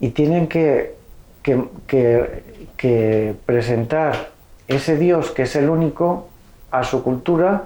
Y 0.00 0.10
tienen 0.10 0.48
que, 0.48 0.94
que, 1.42 3.34
presentar 3.46 4.30
ese 4.66 4.96
Dios 4.96 5.30
que 5.30 5.42
es 5.42 5.54
el 5.54 5.68
único 5.68 6.28
a 6.70 6.82
su 6.82 7.04
cultura 7.04 7.64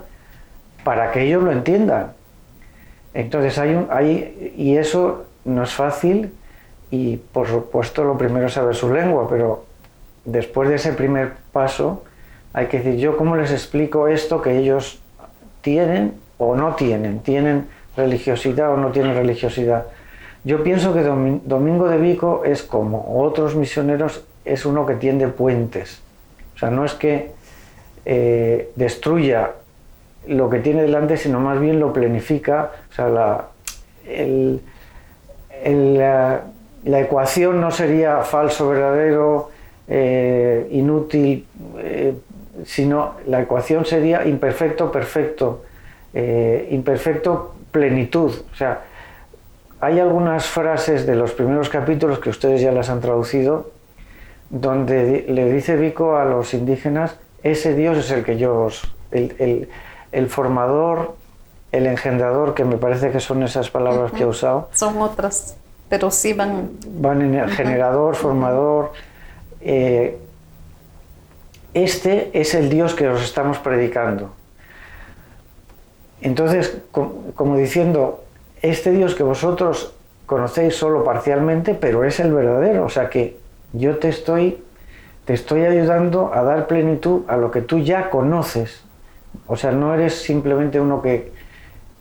para 0.85 1.13
que 1.13 1.23
ellos 1.23 1.43
lo 1.43 1.53
entiendan. 1.53 2.13
Entonces 3.15 3.59
hay 3.59 3.75
un, 3.75 3.89
hay, 3.91 4.53
y 4.57 4.77
eso 4.77 5.25
no 5.45 5.63
es 5.63 5.73
fácil 5.73 6.35
y 6.91 7.17
por 7.17 7.49
supuesto 7.49 8.05
lo 8.05 8.19
primero 8.19 8.47
es 8.47 8.53
saber 8.53 8.75
su 8.75 8.93
lengua, 8.93 9.27
pero 9.29 9.65
después 10.25 10.69
de 10.69 10.75
ese 10.75 10.93
primer 10.93 11.33
paso 11.53 12.05
hay 12.57 12.69
que 12.69 12.79
decir, 12.79 12.97
yo 12.97 13.19
cómo 13.19 13.37
les 13.37 13.53
explico 13.53 14.09
esto 14.09 14.41
que 14.41 14.57
ellos 14.57 14.99
tienen 15.61 16.15
o 16.39 16.57
no 16.57 16.75
tienen, 16.75 17.19
tienen 17.19 17.67
religiosidad 17.95 18.73
o 18.73 18.79
no 18.79 18.93
tienen 18.93 19.15
religiosidad. 19.15 19.85
Yo 20.43 20.63
pienso 20.63 20.95
que 20.95 21.03
Domingo 21.03 21.87
de 21.87 21.99
Vico 21.99 22.45
es 22.47 22.63
como 22.63 23.21
otros 23.23 23.55
misioneros, 23.57 24.25
es 24.47 24.65
uno 24.65 24.87
que 24.87 24.95
tiende 24.95 25.29
puentes. 25.29 26.01
O 26.55 26.59
sea, 26.59 26.71
no 26.71 26.87
es 26.87 26.95
que 26.95 27.33
eh, 28.07 28.71
destruya 28.75 29.51
lo 30.27 30.49
que 30.49 30.61
tiene 30.61 30.81
delante, 30.81 31.19
sino 31.19 31.41
más 31.41 31.61
bien 31.61 31.79
lo 31.79 31.93
planifica. 31.93 32.71
O 32.91 32.95
sea, 32.95 33.09
la, 33.11 33.49
la, 36.85 37.01
ecuación 37.01 37.61
no 37.61 37.71
sería 37.71 38.23
falso, 38.23 38.71
verdadero, 38.71 39.51
eh, 39.89 40.69
inútil, 40.71 41.47
eh, 41.81 42.15
sino 42.65 43.15
la 43.27 43.43
ecuación 43.43 43.85
sería 43.85 44.27
imperfecto, 44.27 44.91
perfecto, 44.91 45.65
eh, 46.15 46.69
imperfecto, 46.71 47.55
plenitud. 47.71 48.33
O 48.53 48.57
sea, 48.57 48.83
hay 49.81 50.01
algunas 50.01 50.47
frases 50.47 51.07
de 51.07 51.15
los 51.15 51.33
primeros 51.33 51.69
capítulos 51.69 52.19
que 52.19 52.31
ustedes 52.31 52.61
ya 52.61 52.73
las 52.73 52.89
han 52.89 53.01
traducido, 53.01 53.71
donde 54.49 55.27
le 55.29 55.53
dice 55.53 55.77
Vico 55.77 56.17
a 56.17 56.25
los 56.25 56.55
indígenas, 56.55 57.19
ese 57.43 57.75
Dios 57.75 57.99
es 57.99 58.11
el 58.11 58.25
que 58.25 58.39
yo, 58.39 58.69
el, 59.11 59.69
el, 60.13 60.29
formador, 60.29 61.15
el 61.73 61.87
engendrador, 61.87 62.55
que 62.55 62.65
me 62.65 62.77
parece 62.77 63.11
que 63.11 63.21
son 63.21 63.43
esas 63.43 63.71
palabras 63.71 64.13
que 64.13 64.25
ha 64.25 64.27
usado. 64.27 64.69
Son 64.73 65.01
otras, 65.03 65.57
pero 65.89 66.11
sí 66.11 66.33
van... 66.33 66.71
Van 66.89 67.23
en 67.23 67.35
el 67.35 67.51
generador, 67.51 68.15
formador. 68.15 68.93
Eh, 69.61 70.19
este 71.77 72.31
es 72.33 72.55
el 72.55 72.71
Dios 72.71 72.95
que 72.95 73.07
os 73.07 73.23
estamos 73.23 73.59
predicando. 73.59 74.31
Entonces, 76.23 76.79
como 76.91 77.57
diciendo, 77.59 78.25
este 78.63 78.93
Dios 78.93 79.15
que 79.15 79.23
vosotros 79.23 79.93
conocéis 80.25 80.75
solo 80.75 81.05
parcialmente, 81.05 81.75
pero 81.75 82.05
es 82.05 82.19
el 82.19 82.33
verdadero, 82.33 82.87
o 82.87 82.89
sea 82.89 83.11
que 83.11 83.37
yo 83.75 83.99
te 83.99 84.09
estoy, 84.09 84.63
te 85.27 85.35
estoy 85.35 85.67
ayudando 85.67 86.33
a 86.33 86.43
dar 86.43 86.67
plenitud 86.67 87.25
a 87.29 87.37
lo 87.37 87.51
que 87.51 87.61
tú 87.61 87.81
ya 87.81 88.09
conoces. 88.09 88.83
O 89.47 89.57
sea, 89.57 89.71
no 89.71 89.93
eres 89.93 90.15
simplemente 90.15 90.81
uno 90.81 91.03
que, 91.03 91.31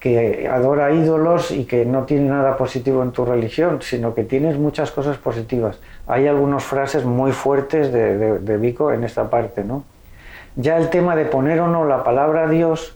que 0.06 0.48
adora 0.48 0.92
ídolos 0.92 1.50
y 1.50 1.66
que 1.66 1.84
no 1.84 2.04
tiene 2.04 2.30
nada 2.30 2.58
positivo 2.58 3.02
en 3.02 3.12
tu 3.12 3.26
religión, 3.26 3.80
sino 3.82 4.14
que 4.14 4.24
tienes 4.24 4.56
muchas 4.56 4.92
cosas 4.92 5.18
positivas. 5.18 5.80
Hay 6.06 6.28
algunas 6.28 6.64
frases 6.64 7.06
muy 7.06 7.32
fuertes 7.32 7.92
de, 7.92 8.38
de, 8.38 8.58
Vico 8.58 8.92
en 8.92 9.04
esta 9.04 9.32
parte, 9.32 9.64
¿no? 9.64 9.84
Ya 10.58 10.78
el 10.78 10.92
tema 10.92 11.16
de 11.16 11.26
poner 11.26 11.60
o 11.60 11.68
no 11.68 11.86
la 11.86 12.04
palabra 12.04 12.48
Dios, 12.48 12.96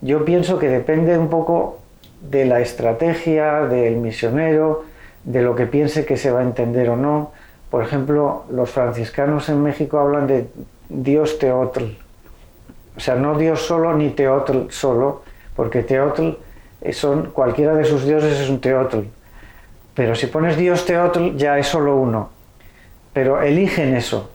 yo 0.00 0.24
pienso 0.24 0.58
que 0.58 0.70
depende 0.70 1.18
un 1.18 1.28
poco 1.28 1.80
de 2.22 2.46
la 2.46 2.60
estrategia 2.60 3.66
del 3.66 3.96
misionero, 3.96 4.84
de 5.24 5.42
lo 5.42 5.54
que 5.54 5.66
piense 5.66 6.06
que 6.06 6.16
se 6.16 6.30
va 6.30 6.40
a 6.40 6.44
entender 6.44 6.88
o 6.88 6.96
no. 6.96 7.32
Por 7.70 7.84
ejemplo, 7.84 8.44
los 8.50 8.70
franciscanos 8.70 9.50
en 9.50 9.62
México 9.62 9.98
hablan 9.98 10.26
de 10.26 10.46
Dios 10.88 11.38
Teotl. 11.38 11.84
O 12.96 13.00
sea, 13.00 13.16
no 13.16 13.36
Dios 13.36 13.60
solo 13.60 13.94
ni 13.94 14.08
Teotl 14.08 14.70
solo, 14.70 15.27
porque 15.58 15.82
Teotl 15.82 16.34
son, 16.92 17.32
cualquiera 17.32 17.74
de 17.74 17.82
sus 17.82 18.04
dioses 18.04 18.38
es 18.38 18.48
un 18.48 18.60
Teotl. 18.60 19.00
Pero 19.92 20.14
si 20.14 20.28
pones 20.28 20.56
Dios 20.56 20.86
Teotl 20.86 21.34
ya 21.34 21.58
es 21.58 21.66
solo 21.66 21.96
uno. 21.96 22.30
Pero 23.12 23.42
eligen 23.42 23.96
eso. 23.96 24.30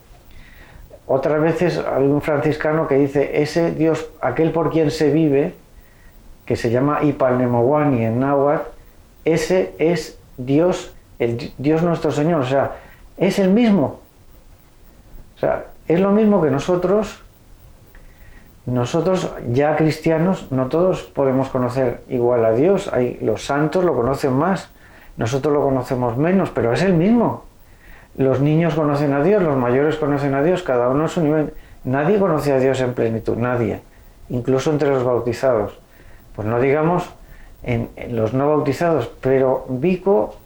Otras 1.06 1.40
veces 1.40 1.82
un 1.98 2.20
franciscano 2.20 2.86
que 2.86 2.96
dice, 2.96 3.40
ese 3.40 3.70
Dios, 3.70 4.06
aquel 4.20 4.50
por 4.50 4.70
quien 4.70 4.90
se 4.90 5.10
vive, 5.10 5.54
que 6.44 6.56
se 6.56 6.70
llama 6.70 7.02
Ipalnemowani 7.02 8.04
en 8.04 8.20
náhuatl, 8.20 8.68
ese 9.24 9.74
es 9.78 10.18
Dios, 10.36 10.94
el 11.18 11.54
Dios 11.56 11.82
nuestro 11.82 12.10
Señor. 12.10 12.42
O 12.42 12.46
sea, 12.46 12.72
es 13.16 13.38
el 13.38 13.48
mismo. 13.48 14.00
O 15.36 15.38
sea, 15.38 15.68
es 15.88 16.00
lo 16.00 16.10
mismo 16.10 16.42
que 16.42 16.50
nosotros, 16.50 17.23
nosotros 18.66 19.30
ya 19.52 19.76
cristianos, 19.76 20.50
no 20.50 20.68
todos 20.68 21.02
podemos 21.02 21.48
conocer 21.48 22.00
igual 22.08 22.44
a 22.44 22.52
Dios. 22.52 22.90
Hay, 22.92 23.18
los 23.20 23.44
santos 23.44 23.84
lo 23.84 23.94
conocen 23.94 24.32
más, 24.32 24.70
nosotros 25.16 25.52
lo 25.52 25.62
conocemos 25.62 26.16
menos, 26.16 26.50
pero 26.50 26.72
es 26.72 26.82
el 26.82 26.94
mismo. 26.94 27.44
Los 28.16 28.40
niños 28.40 28.74
conocen 28.74 29.12
a 29.12 29.22
Dios, 29.22 29.42
los 29.42 29.56
mayores 29.56 29.96
conocen 29.96 30.34
a 30.34 30.42
Dios, 30.42 30.62
cada 30.62 30.88
uno 30.88 31.04
a 31.04 31.08
su 31.08 31.20
nivel. 31.20 31.52
Nadie 31.84 32.18
conoce 32.18 32.52
a 32.52 32.58
Dios 32.58 32.80
en 32.80 32.94
plenitud, 32.94 33.36
nadie, 33.36 33.80
incluso 34.30 34.70
entre 34.70 34.88
los 34.88 35.04
bautizados. 35.04 35.78
Pues 36.34 36.48
no 36.48 36.58
digamos 36.58 37.10
en, 37.62 37.90
los 38.10 38.32
no 38.32 38.48
bautizados, 38.48 39.10
pero 39.20 39.66
Vico 39.68 40.36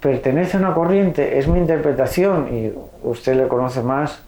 pertenece 0.00 0.56
a 0.56 0.60
una 0.60 0.74
corriente, 0.74 1.38
es 1.38 1.46
mi 1.46 1.58
interpretación, 1.58 2.48
y 2.52 2.72
usted 3.02 3.36
le 3.36 3.46
conoce 3.46 3.82
más, 3.82 4.22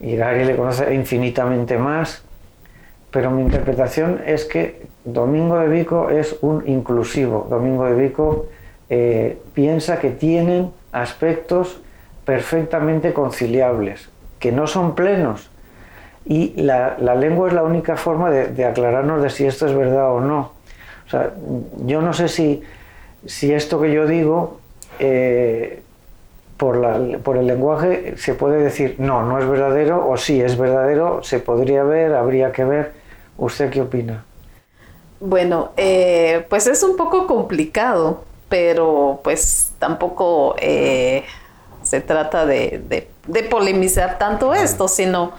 y 0.00 0.16
Gary 0.16 0.44
le 0.44 0.56
conoce 0.56 0.94
infinitamente 0.94 1.78
más, 1.78 2.22
pero 3.10 3.30
mi 3.30 3.42
interpretación 3.42 4.20
es 4.26 4.44
que 4.44 4.86
Domingo 5.04 5.58
de 5.58 5.68
Vico 5.68 6.10
es 6.10 6.36
un 6.42 6.68
inclusivo. 6.68 7.46
Domingo 7.50 7.86
de 7.86 7.94
Vico 7.94 8.46
eh, 8.88 9.38
piensa 9.54 9.98
que 9.98 10.10
tienen 10.10 10.70
aspectos 10.92 11.80
perfectamente 12.24 13.12
conciliables, 13.12 14.08
que 14.38 14.52
no 14.52 14.66
son 14.66 14.94
plenos. 14.94 15.50
Y 16.26 16.52
la, 16.62 16.96
lengua 17.16 17.48
es 17.48 17.54
la 17.54 17.64
única 17.64 17.96
forma 17.96 18.30
de, 18.30 18.64
aclararnos 18.64 19.22
de 19.22 19.30
si 19.30 19.46
esto 19.46 19.66
es 19.66 19.74
verdad 19.74 20.12
o 20.12 20.20
no. 20.20 20.52
O 21.06 21.10
sea, 21.10 21.32
yo 21.86 22.02
no 22.02 22.12
sé 22.12 22.28
si, 22.28 22.62
si 23.26 23.52
esto 23.52 23.80
que 23.80 23.92
yo 23.92 24.06
digo 24.06 24.60
eh, 25.00 25.82
por, 26.56 27.36
el 27.36 27.46
lenguaje 27.46 28.14
se 28.16 28.34
puede 28.34 28.62
decir 28.62 28.96
no, 28.98 29.24
no 29.24 29.38
es 29.38 29.48
verdadero 29.48 30.08
o 30.08 30.16
sí 30.18 30.40
es 30.40 30.58
verdadero, 30.58 31.22
se 31.22 31.40
podría 31.40 31.82
ver, 31.82 32.14
habría 32.14 32.52
que 32.52 32.64
ver. 32.64 32.99
¿Usted 33.40 33.70
qué 33.70 33.80
opina? 33.80 34.22
Bueno, 35.18 35.70
eh, 35.78 36.46
pues 36.50 36.66
es 36.66 36.82
un 36.82 36.96
poco 36.96 37.26
complicado, 37.26 38.22
pero 38.50 39.20
pues 39.24 39.72
tampoco 39.78 40.56
eh, 40.58 41.24
se 41.82 42.02
trata 42.02 42.44
de, 42.44 43.08
polemizar 43.48 44.18
tanto 44.18 44.52
esto, 44.52 44.88
sino 44.88 45.32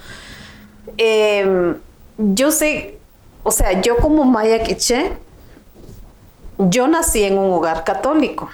em, 0.98 1.76
yo 2.18 2.52
sé, 2.52 2.98
o 3.44 3.52
sea, 3.52 3.80
yo 3.82 3.98
como 3.98 4.26
Maya 4.26 4.64
Quiche, 4.64 5.12
yo 6.58 6.88
nací 6.88 7.24
en 7.24 7.38
un 7.38 7.54
hogar 7.54 7.84
católico. 7.84 8.50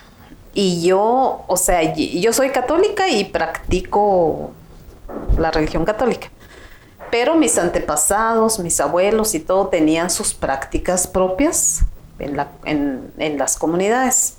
Y 0.54 0.86
yo, 0.86 1.46
o 1.48 1.56
sea, 1.56 1.94
yo 1.94 2.34
soy 2.34 2.50
católica 2.50 3.08
y 3.08 3.24
practico 3.26 4.52
la 5.38 5.52
religión 5.52 5.86
católica. 5.86 6.30
Pero 7.12 7.36
mis 7.36 7.58
antepasados, 7.58 8.60
mis 8.60 8.80
abuelos 8.80 9.34
y 9.36 9.40
todo 9.40 9.68
tenían 9.68 10.10
sus 10.10 10.34
prácticas 10.34 11.08
propias 11.08 11.84
en, 12.20 13.38
las 13.38 13.58
comunidades. 13.58 14.38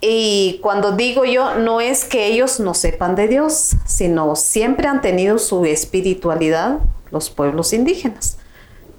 Y 0.00 0.58
cuando 0.62 0.92
digo 0.92 1.24
yo, 1.24 1.54
no 1.56 1.80
es 1.80 2.04
que 2.04 2.26
ellos 2.26 2.60
no 2.60 2.74
sepan 2.74 3.14
de 3.14 3.28
Dios, 3.28 3.72
sino 3.86 4.36
siempre 4.36 4.86
han 4.86 5.00
tenido 5.00 5.38
su 5.38 5.64
espiritualidad 5.64 6.78
los 7.10 7.30
pueblos 7.30 7.72
indígenas, 7.72 8.38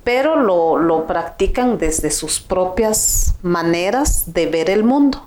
pero 0.03 0.37
lo, 0.37 0.77
lo 0.77 1.05
practican 1.05 1.77
desde 1.77 2.09
sus 2.11 2.39
propias 2.39 3.35
maneras 3.41 4.33
de 4.33 4.45
ver 4.47 4.69
el 4.69 4.83
mundo. 4.83 5.21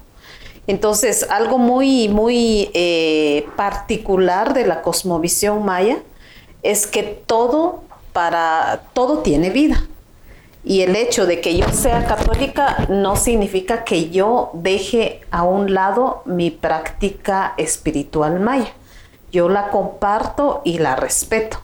Entonces, 0.66 1.26
algo 1.30 1.58
muy, 1.58 2.08
muy 2.08 2.70
eh, 2.74 3.46
particular 3.56 4.52
de 4.52 4.66
la 4.66 4.82
cosmovisión 4.82 5.64
maya 5.64 5.98
es 6.62 6.86
que 6.86 7.02
todo 7.02 7.82
para 8.12 8.82
todo 8.92 9.18
tiene 9.18 9.50
vida. 9.50 9.82
Y 10.64 10.82
el 10.82 10.96
hecho 10.96 11.24
de 11.26 11.40
que 11.40 11.56
yo 11.56 11.68
sea 11.70 12.04
católica 12.04 12.86
no 12.88 13.16
significa 13.16 13.84
que 13.84 14.10
yo 14.10 14.50
deje 14.54 15.20
a 15.30 15.44
un 15.44 15.72
lado 15.72 16.22
mi 16.24 16.50
práctica 16.50 17.54
espiritual 17.56 18.40
maya. 18.40 18.72
Yo 19.30 19.48
la 19.48 19.70
comparto 19.70 20.60
y 20.64 20.78
la 20.78 20.96
respeto. 20.96 21.58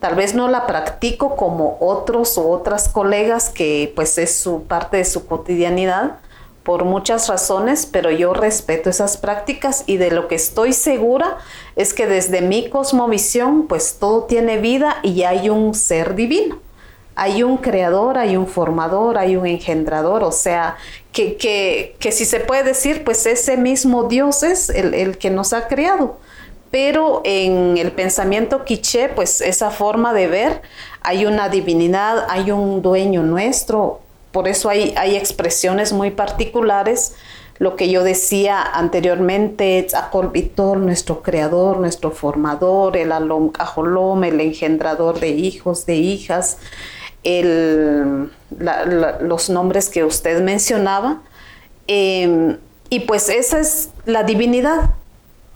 Tal 0.00 0.14
vez 0.14 0.34
no 0.34 0.48
la 0.48 0.66
practico 0.66 1.36
como 1.36 1.76
otros 1.80 2.38
o 2.38 2.48
otras 2.48 2.88
colegas 2.88 3.50
que 3.50 3.92
pues 3.96 4.16
es 4.18 4.34
su 4.34 4.64
parte 4.64 4.98
de 4.98 5.04
su 5.04 5.26
cotidianidad, 5.26 6.18
por 6.66 6.84
muchas 6.84 7.28
razones, 7.28 7.86
pero 7.86 8.10
yo 8.10 8.34
respeto 8.34 8.90
esas 8.90 9.16
prácticas 9.18 9.84
y 9.86 9.98
de 9.98 10.10
lo 10.10 10.26
que 10.26 10.34
estoy 10.34 10.72
segura 10.72 11.38
es 11.76 11.94
que 11.94 12.08
desde 12.08 12.40
mi 12.40 12.68
cosmovisión, 12.68 13.68
pues 13.68 13.98
todo 14.00 14.24
tiene 14.24 14.58
vida 14.58 14.96
y 15.04 15.22
hay 15.22 15.48
un 15.48 15.74
ser 15.74 16.16
divino. 16.16 16.58
Hay 17.14 17.44
un 17.44 17.58
creador, 17.58 18.18
hay 18.18 18.36
un 18.36 18.48
formador, 18.48 19.16
hay 19.16 19.36
un 19.36 19.46
engendrador, 19.46 20.24
o 20.24 20.32
sea, 20.32 20.76
que, 21.12 21.36
que, 21.36 21.94
que 22.00 22.10
si 22.10 22.24
se 22.24 22.40
puede 22.40 22.64
decir, 22.64 23.04
pues 23.04 23.24
ese 23.26 23.56
mismo 23.56 24.08
Dios 24.08 24.42
es 24.42 24.68
el, 24.68 24.92
el 24.92 25.18
que 25.18 25.30
nos 25.30 25.52
ha 25.52 25.68
creado 25.68 26.18
pero 26.68 27.22
en 27.24 27.78
el 27.78 27.92
pensamiento 27.92 28.64
quiché, 28.64 29.08
pues 29.08 29.40
esa 29.40 29.70
forma 29.70 30.12
de 30.12 30.26
ver, 30.26 30.62
hay 31.00 31.24
una 31.24 31.48
divinidad, 31.48 32.26
hay 32.28 32.50
un 32.50 32.82
dueño 32.82 33.22
nuestro, 33.22 34.00
por 34.36 34.48
eso 34.48 34.68
hay, 34.68 34.92
hay 34.98 35.16
expresiones 35.16 35.94
muy 35.94 36.10
particulares. 36.10 37.14
Lo 37.58 37.74
que 37.74 37.88
yo 37.88 38.04
decía 38.04 38.60
anteriormente, 38.62 39.86
Vitor, 40.30 40.76
nuestro 40.76 41.22
creador, 41.22 41.78
nuestro 41.78 42.10
formador, 42.10 42.98
el 42.98 43.12
Alom 43.12 43.50
el 44.24 44.42
engendrador 44.42 45.20
de 45.20 45.30
hijos, 45.30 45.86
de 45.86 45.94
hijas, 45.94 46.58
los 49.20 49.48
nombres 49.48 49.88
que 49.88 50.04
usted 50.04 50.42
mencionaba. 50.42 51.22
Em, 51.86 52.58
y 52.90 53.00
pues 53.00 53.30
esa 53.30 53.58
es 53.58 53.88
la 54.04 54.22
divinidad. 54.22 54.90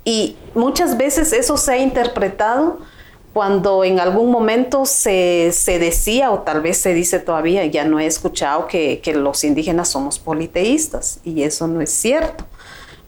Y 0.06 0.38
muchas 0.54 0.96
veces 0.96 1.34
eso 1.34 1.58
se 1.58 1.72
ha 1.72 1.76
interpretado 1.76 2.78
cuando 3.32 3.84
en 3.84 4.00
algún 4.00 4.30
momento 4.30 4.84
se, 4.84 5.52
decía, 5.66 6.32
o 6.32 6.40
tal 6.40 6.62
vez 6.62 6.78
se 6.78 6.94
dice 6.94 7.20
todavía, 7.20 7.64
ya 7.66 7.84
no 7.84 8.00
he 8.00 8.06
escuchado 8.06 8.66
que, 8.66 9.00
los 9.14 9.44
indígenas 9.44 9.88
somos 9.88 10.18
politeístas, 10.18 11.20
y 11.24 11.42
eso 11.42 11.68
no 11.68 11.80
es 11.80 11.90
cierto. 11.90 12.44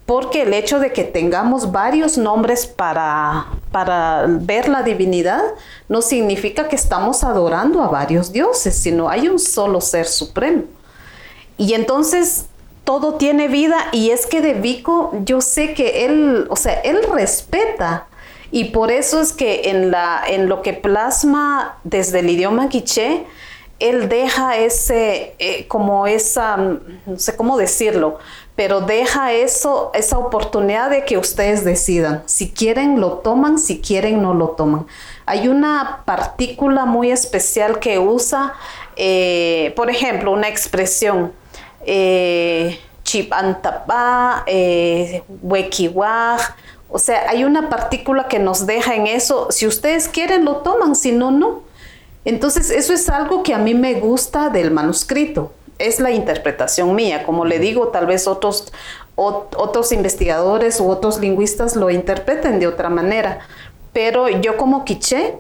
Porque 0.07 0.43
el 0.43 0.53
hecho 0.53 0.79
de 0.79 0.93
que 0.93 1.05
tengamos 1.05 1.73
varios 1.73 2.19
nombres 2.19 2.67
para, 2.67 3.47
para 3.71 4.27
ver 4.29 4.69
la 4.69 4.83
divinidad 4.83 5.43
no 5.89 6.03
significa 6.03 6.69
que 6.69 6.77
estamos 6.77 7.23
adorando 7.25 7.83
a 7.83 7.89
varios 7.89 8.33
dioses, 8.33 8.77
sino 8.77 9.09
hay 9.09 9.29
un 9.29 9.39
solo 9.39 9.81
ser 9.81 10.07
supremo. 10.07 10.65
Y 11.57 11.75
entonces 11.75 12.47
todo 12.85 13.15
tiene 13.15 13.47
vida 13.47 13.77
y 13.93 14.11
es 14.11 14.27
que 14.27 14.41
de 14.41 14.55
Vico 14.55 15.13
yo 15.25 15.41
sé 15.41 15.73
que 15.73 16.05
él, 16.05 16.47
o 16.51 16.57
sea, 16.57 16.75
él 16.81 16.99
respeta 17.13 18.09
y 18.53 18.65
por 18.65 18.93
eso 18.93 19.21
es 19.21 19.33
que 19.33 19.63
en, 19.71 20.49
lo 20.49 20.61
que 20.61 20.75
plasma 20.75 21.79
desde 21.85 22.21
el 22.21 22.29
idioma 22.29 22.69
quiché, 22.69 23.25
él 23.79 24.11
deja 24.11 24.59
ese, 24.59 25.35
eh, 25.39 25.67
como 25.67 26.07
esa, 26.07 26.59
no 26.59 27.19
sé 27.19 27.35
cómo 27.35 27.57
decirlo, 27.57 28.19
pero 28.55 28.83
deja 28.83 29.33
eso, 29.33 29.91
esa 29.95 30.19
oportunidad 30.19 30.91
de 30.91 31.07
que 31.07 31.17
ustedes 31.17 31.65
decidan. 31.65 32.23
Si 32.27 32.51
quieren, 32.51 33.01
lo 33.01 33.15
toman, 33.15 33.59
si 33.59 33.81
quieren, 33.81 34.21
no 34.21 34.35
lo 34.35 34.51
toman. 34.51 34.87
Hay 35.25 35.49
una 35.49 36.03
partícula 36.05 36.85
muy 36.85 37.11
especial 37.11 37.81
que 37.81 37.99
usa, 37.99 38.53
eh, 38.97 39.73
por 39.75 39.89
ejemplo, 39.89 40.31
una 40.31 40.49
expresión. 40.49 41.33
eh, 41.85 42.79
Chipantapá, 43.03 44.45
eh, 44.47 45.23
O 46.95 46.99
sea, 46.99 47.31
hay 47.31 47.45
una 47.45 47.71
partícula 47.71 48.29
que 48.29 48.39
nos 48.39 48.67
deja 48.67 48.95
en 48.95 49.07
eso. 49.07 49.49
Si 49.51 49.67
ustedes 49.67 50.09
quieren, 50.09 50.45
lo 50.45 50.57
toman, 50.57 50.95
si 50.95 51.11
no, 51.11 51.31
no. 51.31 51.63
Entonces, 52.27 52.71
eso 52.71 52.93
es 52.93 53.09
algo 53.09 53.43
que 53.43 53.55
a 53.55 53.59
mí 53.59 53.75
me 53.75 53.95
gusta 53.95 54.51
del 54.51 54.71
manuscrito. 54.71 55.53
Es 55.79 56.01
la 56.01 56.11
interpretación 56.11 56.95
mía. 56.95 57.25
Como 57.25 57.47
le 57.47 57.59
digo, 57.59 57.89
tal 57.89 58.05
vez 58.05 58.27
otros, 58.27 58.73
otros 59.17 59.91
investigadores 59.91 60.81
u 60.81 60.91
otros 60.91 61.19
lingüistas 61.19 61.77
lo 61.77 61.89
interpreten 61.89 62.61
de 62.61 62.67
otra 62.67 62.91
manera. 62.91 63.41
Pero 63.95 64.29
yo 64.29 64.59
como 64.59 64.85
quiché, 64.85 65.39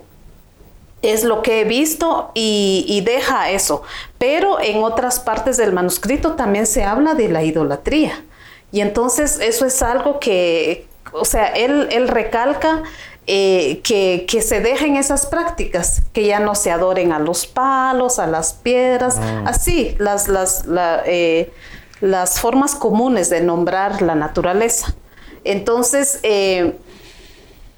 es 1.03 1.25
lo 1.25 1.43
que 1.43 1.61
he 1.61 1.65
visto 1.65 2.31
y, 2.33 3.03
deja 3.05 3.51
eso. 3.51 3.83
Pero 4.17 4.59
en 4.59 4.83
otras 4.83 5.21
partes 5.21 5.59
del 5.59 5.73
manuscrito 5.73 6.33
también 6.33 6.67
se 6.67 6.83
habla 6.85 7.15
de 7.15 7.29
la 7.29 7.43
idolatría. 7.43 8.25
Y 8.71 8.81
entonces 8.81 9.39
eso 9.39 9.67
es 9.67 9.83
algo 9.83 10.19
que, 10.19 10.87
o 11.13 11.25
sea, 11.25 11.47
él, 11.49 11.89
él 11.91 12.09
recalca 12.09 12.83
eh, 13.29 13.81
que, 13.85 14.43
se 14.43 14.61
dejen 14.61 14.97
esas 14.97 15.27
prácticas, 15.27 16.03
que 16.13 16.27
ya 16.27 16.41
no 16.41 16.57
se 16.57 16.73
adoren 16.73 17.13
a 17.13 17.21
los 17.21 17.47
palos, 17.47 18.19
a 18.19 18.27
las 18.27 18.53
piedras, 18.55 19.17
ah. 19.21 19.45
así, 19.47 19.95
las, 19.99 20.27
las, 20.27 20.65
eh, 21.07 21.53
las 22.01 22.41
formas 22.41 22.75
comunes 22.75 23.31
de 23.31 23.41
nombrar 23.41 24.03
la 24.03 24.17
naturaleza. 24.17 24.95
Entonces, 25.45 26.19
eh, 26.25 26.75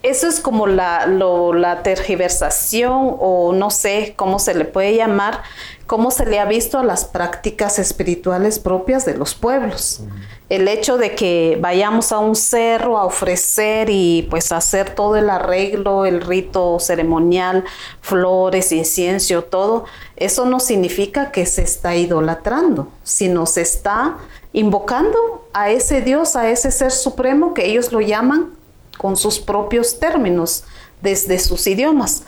eso 0.05 0.29
es 0.29 0.39
como 0.39 0.67
la, 0.67 1.07
la 1.07 1.83
tergiversación 1.83 3.17
o 3.19 3.55
no 3.55 3.71
sé 3.71 4.13
cómo 4.17 4.39
se 4.39 4.55
le 4.55 4.67
puede 4.67 4.95
llamar, 4.95 5.43
cómo 5.87 6.11
se 6.11 6.27
le 6.27 6.39
ha 6.39 6.45
visto 6.45 6.79
a 6.79 6.85
las 6.85 7.07
prácticas 7.07 7.79
espirituales 7.79 8.59
propias 8.59 9.07
de 9.07 9.17
los 9.17 9.35
pueblos. 9.35 10.03
El 10.51 10.69
hecho 10.69 10.99
de 10.99 11.15
que 11.15 11.57
vayamos 11.59 12.13
a 12.13 12.19
un 12.19 12.37
cerro 12.37 12.99
a 12.99 13.07
ofrecer 13.07 13.89
y 13.89 14.27
pues 14.29 14.53
hacer 14.53 14.95
todo 14.95 15.17
el 15.17 15.31
arreglo, 15.31 16.05
el 16.05 16.21
rito 16.21 16.79
ceremonial, 16.81 17.65
flores, 18.03 18.73
incienso, 18.73 19.45
todo, 19.45 19.87
eso 20.17 20.45
no 20.45 20.61
significa 20.61 21.33
que 21.33 21.47
se 21.47 21.63
está 21.63 21.97
idolatrando, 21.97 22.89
sino 23.05 23.47
se 23.47 23.63
está 23.63 24.19
invocando 24.53 25.49
a 25.55 25.71
ese 25.71 26.03
Dios, 26.03 26.37
a 26.37 26.51
ese 26.51 26.71
ser 26.71 26.91
supremo 26.91 27.55
que 27.55 27.65
ellos 27.65 27.91
lo 27.91 28.03
llaman 28.03 28.53
con 28.99 29.17
sus 29.17 29.39
propios 29.39 29.99
términos, 29.99 30.65
desde 31.03 31.39
sus 31.39 31.67
idiomas. 31.67 32.25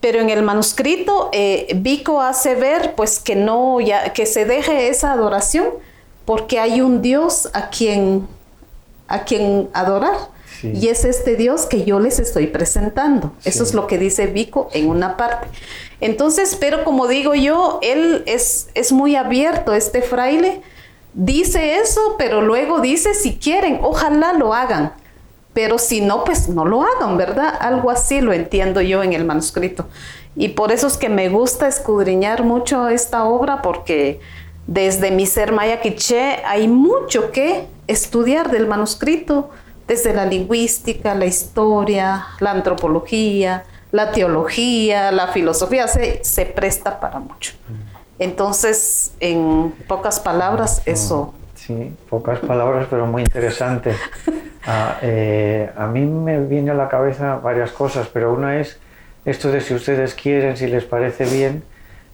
Pero 0.00 0.20
en 0.20 0.30
el 0.30 0.42
manuscrito, 0.42 1.28
eh, 1.32 1.68
Vico 1.76 2.22
hace 2.22 2.54
ver 2.54 2.94
pues 2.94 3.18
que 3.18 3.36
no, 3.36 3.80
ya, 3.80 4.12
que 4.14 4.24
se 4.24 4.46
deje 4.46 4.88
esa 4.88 5.12
adoración, 5.12 5.68
porque 6.24 6.58
hay 6.58 6.80
un 6.80 7.02
Dios 7.02 7.50
a 7.52 7.68
quien, 7.68 8.26
a 9.08 9.24
quien 9.24 9.68
adorar. 9.74 10.16
Y 10.62 10.88
es 10.88 11.06
este 11.06 11.36
Dios 11.36 11.64
que 11.64 11.84
yo 11.84 12.00
les 12.00 12.18
estoy 12.18 12.46
presentando. 12.46 13.32
Eso 13.44 13.62
es 13.62 13.72
lo 13.72 13.86
que 13.86 13.96
dice 13.96 14.26
Vico 14.26 14.68
en 14.74 14.90
una 14.90 15.16
parte. 15.16 15.48
Entonces, 16.02 16.54
pero 16.54 16.84
como 16.84 17.08
digo 17.08 17.34
yo, 17.34 17.78
él 17.82 18.22
es, 18.26 18.68
es 18.74 18.92
muy 18.92 19.16
abierto, 19.16 19.72
este 19.72 20.02
fraile. 20.02 20.60
Dice 21.14 21.76
eso, 21.76 22.16
pero 22.18 22.42
luego 22.42 22.80
dice, 22.80 23.14
si 23.14 23.38
quieren, 23.38 23.80
ojalá 23.82 24.34
lo 24.34 24.52
hagan 24.52 24.92
pero 25.52 25.78
si 25.78 26.00
no, 26.00 26.24
pues 26.24 26.48
no 26.48 26.64
lo 26.64 26.82
hagan, 26.82 27.16
¿verdad? 27.16 27.54
Algo 27.60 27.90
así 27.90 28.20
lo 28.20 28.32
entiendo 28.32 28.80
yo 28.80 29.02
en 29.02 29.12
el 29.12 29.24
manuscrito. 29.24 29.86
Y 30.36 30.50
por 30.50 30.72
eso 30.72 30.86
es 30.86 30.96
que 30.96 31.08
me 31.08 31.28
gusta 31.28 31.66
escudriñar 31.66 32.44
mucho 32.44 32.88
esta 32.88 33.24
obra, 33.24 33.62
porque 33.62 34.20
desde 34.66 35.10
mi 35.10 35.26
ser 35.26 35.52
maya 35.52 35.80
quiché 35.80 36.44
hay 36.44 36.68
mucho 36.68 37.32
que 37.32 37.66
estudiar 37.88 38.50
del 38.50 38.68
manuscrito, 38.68 39.50
desde 39.88 40.14
la 40.14 40.24
lingüística, 40.24 41.16
la 41.16 41.26
historia, 41.26 42.26
la 42.38 42.52
antropología, 42.52 43.64
la 43.90 44.12
teología, 44.12 45.10
la 45.10 45.28
filosofía, 45.28 45.88
se, 45.88 46.22
se 46.22 46.46
presta 46.46 47.00
para 47.00 47.18
mucho. 47.18 47.54
Entonces, 48.20 49.12
en 49.18 49.74
pocas 49.88 50.20
palabras, 50.20 50.82
eso. 50.86 51.34
Sí, 51.60 51.94
pocas 52.08 52.38
palabras, 52.38 52.86
pero 52.88 53.06
muy 53.06 53.22
interesante. 53.22 53.92
Ah, 54.66 54.98
eh, 55.00 55.70
a 55.74 55.86
mí 55.86 56.04
me 56.04 56.38
viene 56.44 56.70
a 56.70 56.74
la 56.74 56.88
cabeza 56.88 57.36
varias 57.36 57.70
cosas, 57.72 58.08
pero 58.08 58.32
una 58.32 58.60
es 58.60 58.78
esto 59.24 59.50
de 59.50 59.60
si 59.62 59.74
ustedes 59.74 60.14
quieren, 60.14 60.56
si 60.56 60.66
les 60.66 60.84
parece 60.84 61.24
bien, 61.24 61.62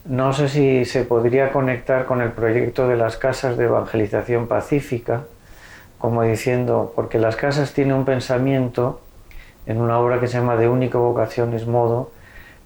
no 0.05 0.33
sé 0.33 0.49
si 0.49 0.85
se 0.85 1.05
podría 1.05 1.53
conectar 1.53 2.07
con 2.07 2.23
el 2.23 2.31
proyecto 2.31 2.89
de 2.89 2.97
las 2.97 3.17
casas 3.17 3.57
de 3.57 3.65
evangelización 3.65 4.47
pacífica, 4.47 5.23
como 5.99 6.23
diciendo, 6.23 6.93
porque 6.95 7.19
las 7.19 7.35
casas 7.35 7.73
tienen 7.73 7.95
un 7.95 8.05
pensamiento 8.05 9.01
en 9.67 9.81
una 9.81 9.99
obra 9.99 10.21
que 10.21 10.29
se 10.29 10.39
llama 10.39 10.57
De 10.57 10.69
única 10.69 10.99
vocación 10.99 11.53
es 11.53 11.67
modo, 11.67 12.11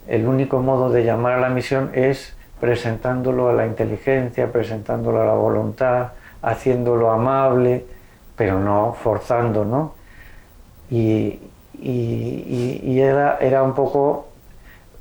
el 0.09 0.27
único 0.27 0.61
modo 0.61 0.90
de 0.90 1.05
llamar 1.05 1.33
a 1.35 1.40
la 1.40 1.49
misión 1.51 1.90
es 1.95 2.37
presentándolo 2.61 3.49
a 3.49 3.53
la 3.55 3.66
inteligencia, 3.66 4.53
presentándolo 4.53 5.23
a 5.23 5.27
la 5.27 5.35
voluntad, 5.35 6.12
haciéndolo 6.42 7.11
amable, 7.11 7.85
pero 8.37 8.59
no 8.59 8.94
forzando, 8.94 9.64
¿no? 9.64 9.94
Y, 10.90 11.38
era, 11.83 13.38
era, 13.40 13.62
un 13.62 13.74
poco 13.74 14.29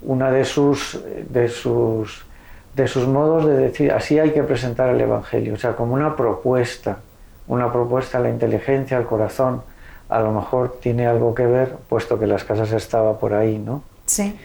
una 0.02 0.32
de 0.32 0.46
sus, 0.46 1.00
de, 1.30 1.50
sus, 1.50 2.26
de 2.74 2.88
sus 2.88 3.08
modos 3.08 3.46
de 3.46 3.58
decir, 3.58 3.92
así 3.92 4.18
hay 4.20 4.32
que 4.32 4.44
presentar 4.44 4.90
el 4.90 5.02
Evangelio, 5.02 5.56
o 5.56 5.58
sea, 5.58 5.76
como 5.76 5.94
una 5.94 6.16
propuesta, 6.16 7.00
una 7.48 7.72
propuesta 7.72 8.20
a 8.20 8.22
la 8.22 8.30
inteligencia, 8.30 8.98
al 8.98 9.06
corazón, 9.06 9.64
a 10.10 10.20
lo 10.20 10.32
mejor 10.32 10.78
tiene 10.80 11.08
algo 11.08 11.34
que 11.36 11.46
ver, 11.46 11.76
puesto 11.88 12.20
que 12.20 12.28
las 12.28 12.44
casas 12.44 12.72
estaba 12.72 13.20
por 13.20 13.34
ahí, 13.34 13.58
¿no? 13.58 13.84
Sí. 14.06 14.38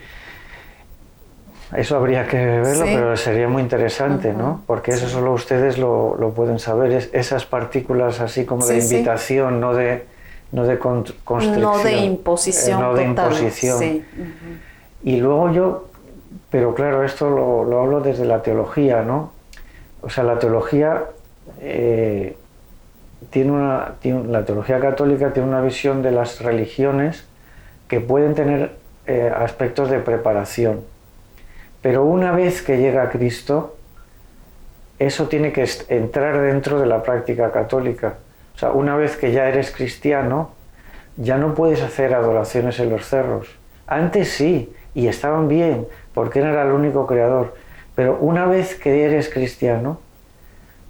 Eso 1.72 1.96
habría 1.96 2.26
que 2.26 2.36
verlo, 2.36 2.84
pero 2.84 3.16
sería 3.16 3.48
muy 3.48 3.62
interesante, 3.62 4.32
¿no? 4.32 4.62
Porque 4.66 4.92
eso 4.92 5.08
solo 5.08 5.32
ustedes 5.32 5.78
lo, 5.78 6.16
lo 6.16 6.30
pueden 6.32 6.58
saber. 6.58 6.92
Es, 6.92 7.10
esas 7.12 7.46
partículas 7.46 8.20
así 8.20 8.44
como 8.44 8.66
de 8.66 8.78
invitación, 8.78 9.60
no 9.60 9.74
de, 9.74 10.04
no 10.52 10.64
de 10.64 10.78
constricción. 10.78 11.60
No 11.60 11.78
de 11.78 11.96
imposición. 11.96 12.78
Eh, 12.78 12.82
no 12.82 12.94
de 12.94 13.04
imposición. 13.04 14.04
Y 15.02 15.16
luego 15.16 15.52
yo, 15.52 15.88
pero 16.50 16.74
claro, 16.74 17.02
esto 17.02 17.30
lo, 17.30 17.64
lo, 17.64 17.80
hablo 17.80 18.00
desde 18.00 18.24
la 18.24 18.42
teología, 18.42 19.02
¿no? 19.02 19.32
O 20.02 20.10
sea, 20.10 20.22
la 20.22 20.38
teología 20.38 21.04
eh, 21.60 22.36
tiene 23.30 23.52
una, 23.52 23.94
tiene, 24.00 24.28
la 24.28 24.44
teología 24.44 24.78
católica 24.80 25.32
tiene 25.32 25.48
una 25.48 25.60
visión 25.60 26.02
de 26.02 26.10
las 26.10 26.40
religiones 26.40 27.24
que 27.88 28.00
pueden 28.00 28.34
tener 28.34 28.76
eh, 29.06 29.32
aspectos 29.34 29.90
de 29.90 29.98
preparación 29.98 30.80
pero 31.84 32.02
una 32.02 32.32
vez 32.32 32.62
que 32.62 32.78
llega 32.78 33.10
Cristo, 33.10 33.76
eso 34.98 35.28
tiene 35.28 35.52
que 35.52 35.68
entrar 35.90 36.40
dentro 36.40 36.80
de 36.80 36.86
la 36.86 37.02
práctica 37.02 37.52
católica. 37.52 38.14
O 38.54 38.58
sea, 38.58 38.70
una 38.72 38.96
vez 38.96 39.18
que 39.18 39.32
ya 39.32 39.50
eres 39.50 39.70
cristiano, 39.70 40.52
ya 41.18 41.36
no 41.36 41.54
puedes 41.54 41.82
hacer 41.82 42.14
adoraciones 42.14 42.80
en 42.80 42.88
los 42.88 43.06
cerros. 43.06 43.54
Antes 43.86 44.30
sí, 44.30 44.72
y 44.94 45.08
estaban 45.08 45.46
bien, 45.46 45.86
porque 46.14 46.38
él 46.38 46.46
era 46.46 46.62
el 46.62 46.72
único 46.72 47.06
creador. 47.06 47.52
Pero 47.94 48.16
una 48.18 48.46
vez 48.46 48.76
que 48.76 49.04
eres 49.04 49.28
cristiano, 49.28 49.98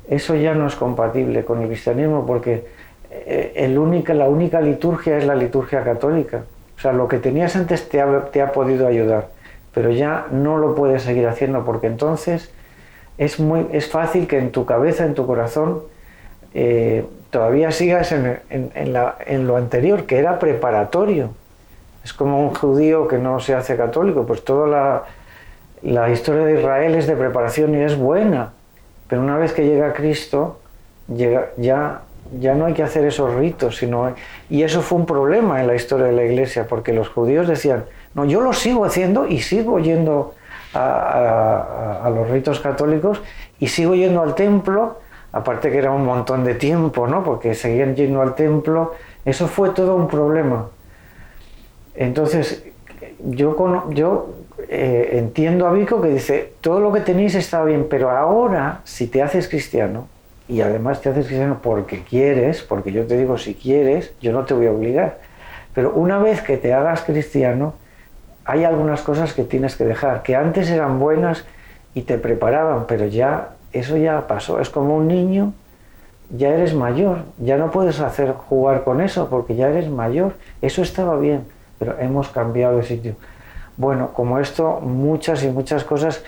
eso 0.08 0.36
ya 0.36 0.54
no 0.54 0.68
es 0.68 0.76
compatible 0.76 1.44
con 1.44 1.60
el 1.62 1.66
cristianismo, 1.66 2.24
porque 2.24 2.68
eh, 3.10 3.68
la 3.68 4.28
única 4.28 4.60
liturgia 4.60 5.18
es 5.18 5.26
la 5.26 5.34
liturgia 5.34 5.82
católica. 5.82 6.44
O 6.78 6.80
sea, 6.80 6.92
lo 6.92 7.08
que 7.08 7.18
tenías 7.18 7.56
antes 7.56 7.88
te 7.88 8.00
ha 8.00 8.52
podido 8.52 8.86
ayudar 8.86 9.33
pero 9.74 9.90
ya 9.90 10.26
no 10.30 10.56
lo 10.56 10.74
puedes 10.74 11.02
seguir 11.02 11.26
haciendo 11.26 11.64
porque 11.64 11.88
entonces 11.88 12.52
es, 13.18 13.40
muy, 13.40 13.66
es 13.72 13.88
fácil 13.88 14.26
que 14.26 14.38
en 14.38 14.52
tu 14.52 14.64
cabeza, 14.64 15.04
en 15.04 15.14
tu 15.14 15.26
corazón, 15.26 15.82
eh, 16.54 17.04
todavía 17.30 17.72
sigas 17.72 18.12
en, 18.12 18.40
en, 18.50 19.46
lo 19.46 19.56
anterior, 19.56 20.04
que 20.04 20.18
era 20.18 20.38
preparatorio. 20.38 21.30
Es 22.04 22.12
como 22.12 22.40
un 22.40 22.54
judío 22.54 23.08
que 23.08 23.18
no 23.18 23.40
se 23.40 23.54
hace 23.54 23.76
católico, 23.76 24.24
pues 24.26 24.44
toda 24.44 24.66
la, 24.68 25.02
la 25.82 26.10
historia 26.10 26.44
de 26.44 26.60
Israel 26.60 26.94
es 26.94 27.06
de 27.06 27.16
preparación 27.16 27.74
y 27.74 27.82
es 27.82 27.96
buena, 27.96 28.52
pero 29.08 29.22
una 29.22 29.36
vez 29.36 29.52
que 29.52 29.64
llega 29.66 29.92
Cristo, 29.94 30.60
llega, 31.14 31.50
ya, 31.56 32.02
ya 32.38 32.54
no 32.54 32.66
hay 32.66 32.74
que 32.74 32.82
hacer 32.82 33.04
esos 33.04 33.34
ritos, 33.34 33.76
sino, 33.76 34.14
y 34.48 34.62
eso 34.62 34.80
fue 34.82 34.98
un 34.98 35.06
problema 35.06 35.60
en 35.60 35.66
la 35.66 35.74
historia 35.74 36.06
de 36.06 36.12
la 36.12 36.24
iglesia, 36.24 36.66
porque 36.68 36.92
los 36.92 37.08
judíos 37.08 37.48
decían, 37.48 37.84
no, 38.14 38.24
yo 38.24 38.40
lo 38.40 38.52
sigo 38.52 38.84
haciendo 38.84 39.26
y 39.26 39.40
sigo 39.40 39.78
yendo 39.78 40.34
a, 40.74 42.10
los 42.14 42.28
ritos 42.30 42.60
católicos 42.60 43.20
y 43.58 43.68
sigo 43.68 43.94
yendo 43.94 44.22
al 44.22 44.34
templo, 44.34 45.00
aparte 45.32 45.70
que 45.70 45.78
era 45.78 45.90
un 45.90 46.04
montón 46.04 46.44
de 46.44 46.54
tiempo, 46.54 47.06
¿no? 47.06 47.22
Porque 47.24 47.54
seguían 47.54 47.94
yendo 47.94 48.22
al 48.22 48.34
templo, 48.34 48.94
eso 49.24 49.48
fue 49.48 49.70
todo 49.70 49.96
un 49.96 50.08
problema. 50.08 50.68
Entonces, 51.94 52.64
yo, 53.20 53.90
yo 53.90 54.30
eh, 54.68 55.10
entiendo 55.12 55.66
a 55.66 55.72
Vico 55.72 56.00
que 56.00 56.08
dice, 56.08 56.54
todo 56.60 56.80
lo 56.80 56.92
que 56.92 57.00
tenéis 57.00 57.34
está 57.34 57.64
bien, 57.64 57.86
pero 57.88 58.10
ahora, 58.10 58.80
si 58.84 59.06
te 59.06 59.22
haces 59.22 59.48
cristiano, 59.48 60.08
y 60.46 60.60
además 60.60 61.00
te 61.00 61.08
haces 61.08 61.26
cristiano 61.26 61.60
porque 61.62 62.02
quieres, 62.02 62.62
porque 62.62 62.92
yo 62.92 63.06
te 63.06 63.16
digo 63.16 63.38
si 63.38 63.54
quieres, 63.54 64.12
yo 64.20 64.32
no 64.32 64.44
te 64.44 64.54
voy 64.54 64.66
a 64.66 64.72
obligar. 64.72 65.18
Pero 65.74 65.92
una 65.94 66.18
vez 66.18 66.42
que 66.42 66.56
te 66.56 66.72
hagas 66.72 67.02
cristiano, 67.02 67.74
hay 68.44 68.64
algunas 68.64 69.02
cosas 69.02 69.32
que 69.32 69.44
tienes 69.44 69.76
que 69.76 69.84
dejar, 69.84 70.22
que 70.22 70.36
antes 70.36 70.70
eran 70.70 70.98
buenas 70.98 71.44
y 71.94 72.02
te 72.02 72.18
preparaban, 72.18 72.86
pero 72.86 73.06
ya 73.06 73.50
eso 73.72 73.96
ya 73.96 74.26
pasó. 74.26 74.60
Es 74.60 74.70
como 74.70 74.96
un 74.96 75.08
niño, 75.08 75.52
ya 76.30 76.50
eres 76.50 76.74
mayor, 76.74 77.18
ya 77.38 77.56
no 77.56 77.70
puedes 77.70 78.00
hacer 78.00 78.32
jugar 78.32 78.84
con 78.84 79.00
eso 79.00 79.28
porque 79.28 79.56
ya 79.56 79.68
eres 79.68 79.88
mayor. 79.88 80.34
Eso 80.60 80.82
estaba 80.82 81.18
bien, 81.18 81.44
pero 81.78 81.98
hemos 81.98 82.28
cambiado 82.28 82.76
de 82.76 82.82
sitio. 82.82 83.16
Bueno, 83.76 84.12
como 84.12 84.38
esto, 84.38 84.80
muchas 84.80 85.42
y 85.42 85.48
muchas 85.48 85.84
cosas 85.84 86.22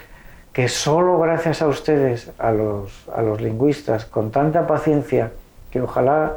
que 0.53 0.69
solo 0.69 1.19
gracias 1.19 1.61
a 1.61 1.67
ustedes, 1.67 2.31
a 2.39 2.51
los, 2.51 3.09
a 3.15 3.21
los 3.21 3.41
lingüistas, 3.43 4.07
con 4.07 4.31
tanta 4.31 4.67
paciencia, 4.67 5.33
que 5.71 5.83
ojalá 5.83 6.33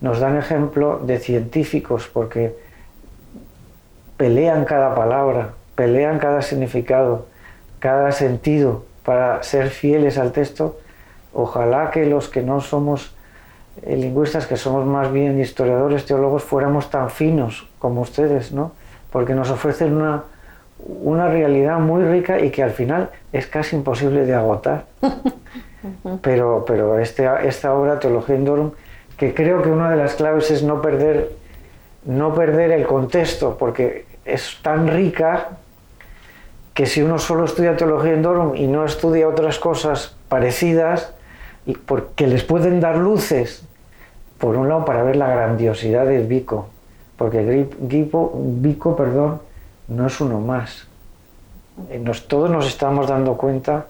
nos 0.00 0.20
dan 0.20 0.38
ejemplo 0.38 1.00
de 1.04 1.18
científicos, 1.18 2.08
porque 2.10 2.56
pelean 4.18 4.66
cada 4.66 4.94
palabra, 4.94 5.52
pelean 5.74 6.18
cada 6.18 6.42
significado, 6.42 7.26
cada 7.78 8.12
sentido 8.12 8.84
para 9.04 9.42
ser 9.42 9.70
fieles 9.70 10.18
al 10.18 10.32
texto, 10.32 10.78
ojalá 11.32 11.90
que 11.90 12.04
los 12.04 12.28
que 12.28 12.42
no 12.42 12.60
somos 12.60 13.14
eh, 13.82 13.96
lingüistas, 13.96 14.46
que 14.46 14.56
somos 14.56 14.84
más 14.84 15.10
bien 15.10 15.40
historiadores, 15.40 16.04
teólogos, 16.04 16.42
fuéramos 16.42 16.90
tan 16.90 17.08
finos 17.08 17.68
como 17.78 18.02
ustedes, 18.02 18.52
¿no? 18.52 18.72
Porque 19.10 19.34
nos 19.34 19.50
ofrecen 19.50 19.96
una, 19.96 20.24
una 20.78 21.28
realidad 21.28 21.78
muy 21.78 22.02
rica 22.04 22.40
y 22.40 22.50
que 22.50 22.62
al 22.62 22.72
final 22.72 23.10
es 23.32 23.46
casi 23.46 23.76
imposible 23.76 24.26
de 24.26 24.34
agotar. 24.34 24.84
Pero, 26.22 26.64
pero 26.66 26.98
este, 26.98 27.28
esta 27.44 27.72
obra, 27.72 28.00
Teología 28.00 28.34
Indorum, 28.34 28.72
que 29.16 29.32
creo 29.32 29.62
que 29.62 29.68
una 29.68 29.90
de 29.90 29.96
las 29.96 30.14
claves 30.14 30.50
es 30.50 30.64
no 30.64 30.82
perder, 30.82 31.30
no 32.04 32.34
perder 32.34 32.72
el 32.72 32.84
contexto, 32.84 33.56
porque 33.56 34.07
es 34.28 34.58
tan 34.62 34.88
rica 34.88 35.48
que 36.74 36.86
si 36.86 37.02
uno 37.02 37.18
solo 37.18 37.44
estudia 37.44 37.76
Teología 37.76 38.14
Indorum 38.14 38.54
y 38.54 38.66
no 38.66 38.84
estudia 38.84 39.28
otras 39.28 39.58
cosas 39.58 40.14
parecidas, 40.28 41.12
y 41.66 41.72
porque 41.74 42.26
les 42.26 42.44
pueden 42.44 42.80
dar 42.80 42.96
luces, 42.96 43.64
por 44.38 44.56
un 44.56 44.68
lado 44.68 44.84
para 44.84 45.02
ver 45.02 45.16
la 45.16 45.28
grandiosidad 45.28 46.06
del 46.06 46.26
Vico, 46.26 46.68
porque 47.16 47.68
Vico, 47.80 48.32
Vico 48.36 48.94
perdón, 48.94 49.40
no 49.88 50.06
es 50.06 50.20
uno 50.20 50.38
más. 50.38 50.86
Eh, 51.90 51.98
nos, 51.98 52.28
todos 52.28 52.48
nos 52.48 52.68
estamos 52.68 53.08
dando 53.08 53.36
cuenta 53.36 53.86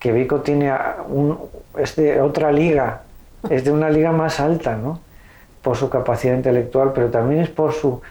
que 0.00 0.12
Vico 0.12 0.40
tiene 0.40 0.72
un, 1.08 1.38
es 1.78 1.94
de 1.96 2.20
otra 2.20 2.50
liga, 2.50 3.02
es 3.48 3.64
de 3.64 3.70
una 3.70 3.90
liga 3.90 4.12
más 4.12 4.40
alta, 4.40 4.76
¿no? 4.76 4.98
Por 5.62 5.76
su 5.76 5.88
capacidad 5.88 6.34
intelectual, 6.34 6.92
pero 6.92 7.10
también 7.10 7.42
es 7.42 7.48
por 7.48 7.72
su, 7.72 8.02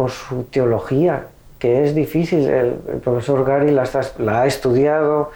por 0.00 0.10
su 0.10 0.44
teología, 0.44 1.26
que 1.58 1.84
es 1.84 1.94
difícil. 1.94 2.48
El, 2.48 2.72
profesor 3.04 3.44
Gary 3.44 3.70
la, 3.70 3.86
la 4.16 4.40
ha 4.40 4.46
estudiado, 4.46 5.30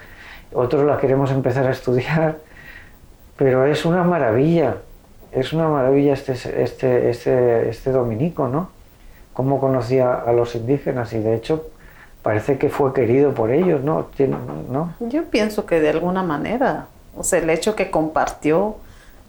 otros 0.53 0.87
la 0.87 0.97
queremos 0.97 1.29
empezar 1.29 1.67
a 1.67 1.69
estudiar, 1.69 2.39
pero 3.37 3.67
es 3.67 3.85
una 3.85 4.03
maravilla, 4.03 4.77
es 5.31 5.53
una 5.53 5.67
maravilla 5.67 6.13
este, 6.13 6.33
este, 6.63 7.11
este, 7.11 7.69
este 7.69 7.91
dominico, 7.91 8.47
¿no? 8.47 8.69
cómo 9.33 9.59
conocía 9.59 10.15
a 10.15 10.31
los 10.33 10.55
indígenas 10.55 11.13
y 11.13 11.19
de 11.19 11.35
hecho 11.35 11.67
parece 12.23 12.57
que 12.57 12.69
fue 12.69 12.91
querido 12.91 13.35
por 13.35 13.51
ellos, 13.51 13.83
¿no? 13.83 14.07
¿no? 14.71 14.95
Yo 14.99 15.25
pienso 15.25 15.67
que 15.67 15.79
de 15.79 15.89
alguna 15.89 16.23
manera, 16.23 16.87
o 17.15 17.23
sea, 17.23 17.37
el 17.37 17.51
hecho 17.51 17.75
que 17.75 17.91
compartió 17.91 18.77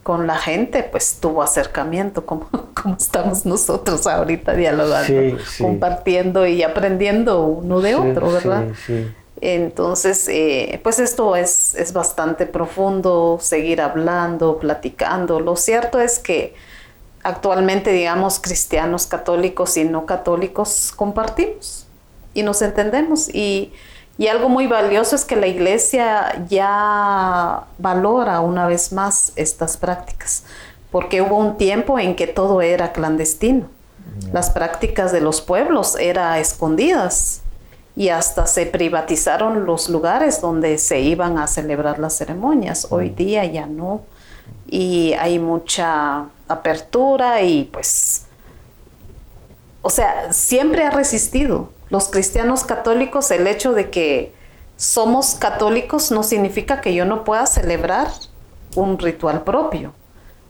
con 0.06 0.28
la 0.28 0.36
gente, 0.36 0.84
pues 0.84 1.18
tuvo 1.20 1.42
acercamiento, 1.42 2.24
como, 2.24 2.48
como 2.80 2.96
estamos 2.96 3.44
nosotros 3.44 4.06
ahorita 4.06 4.54
dialogando, 4.54 5.36
compartiendo 5.58 6.46
y 6.46 6.62
aprendiendo 6.62 7.42
uno 7.42 7.80
de 7.80 7.96
otro, 7.96 8.30
¿verdad? 8.30 8.66
Entonces, 9.40 10.28
eh, 10.28 10.78
pues 10.84 11.00
esto 11.00 11.34
es, 11.34 11.74
es 11.74 11.92
bastante 11.92 12.46
profundo, 12.46 13.38
seguir 13.40 13.80
hablando, 13.80 14.60
platicando. 14.60 15.40
Lo 15.40 15.56
cierto 15.56 16.00
es 16.00 16.20
que 16.20 16.54
actualmente, 17.24 17.90
digamos, 17.90 18.38
cristianos, 18.38 19.08
católicos 19.08 19.76
y 19.76 19.82
no 19.82 20.06
católicos 20.06 20.92
compartimos 20.94 21.88
y 22.32 22.44
nos 22.44 22.62
entendemos. 22.62 23.28
Y, 23.34 23.72
algo 24.28 24.48
muy 24.48 24.66
valioso 24.66 25.14
es 25.14 25.24
que 25.24 25.36
la 25.36 25.46
iglesia 25.46 26.46
ya 26.48 27.64
valora 27.78 28.40
una 28.40 28.66
vez 28.66 28.92
más 28.92 29.32
estas 29.36 29.76
prácticas, 29.76 30.44
porque 30.90 31.20
hubo 31.20 31.36
un 31.36 31.58
tiempo 31.58 31.98
en 31.98 32.16
que 32.16 32.26
todo 32.26 32.62
era 32.62 32.92
clandestino. 32.92 33.68
Las 34.32 34.50
prácticas 34.50 35.12
de 35.12 35.20
los 35.20 35.42
pueblos 35.42 35.96
eran 35.96 36.38
escondidas 36.38 37.42
y 37.94 38.08
hasta 38.08 38.46
se 38.46 38.66
privatizaron 38.66 39.66
los 39.66 39.90
lugares 39.90 40.40
donde 40.40 40.78
se 40.78 41.00
iban 41.00 41.38
a 41.38 41.46
celebrar 41.46 41.98
las 41.98 42.16
ceremonias. 42.16 42.88
Hoy 42.90 43.10
día 43.10 43.44
ya 43.44 43.66
no. 43.66 44.02
Y 44.66 45.12
hay 45.14 45.38
mucha 45.38 46.26
apertura 46.48 47.42
y 47.42 47.64
pues, 47.64 48.26
o 49.82 49.90
sea, 49.90 50.32
siempre 50.32 50.84
ha 50.84 50.90
resistido. 50.90 51.70
Los 51.90 52.08
cristianos 52.08 52.64
católicos, 52.64 53.30
el 53.30 53.46
hecho 53.46 53.72
de 53.72 53.90
que 53.90 54.32
somos 54.76 55.34
católicos 55.34 56.10
no 56.10 56.22
significa 56.22 56.80
que 56.80 56.94
yo 56.94 57.04
no 57.04 57.24
pueda 57.24 57.46
celebrar 57.46 58.08
un 58.74 58.98
ritual 58.98 59.42
propio, 59.42 59.92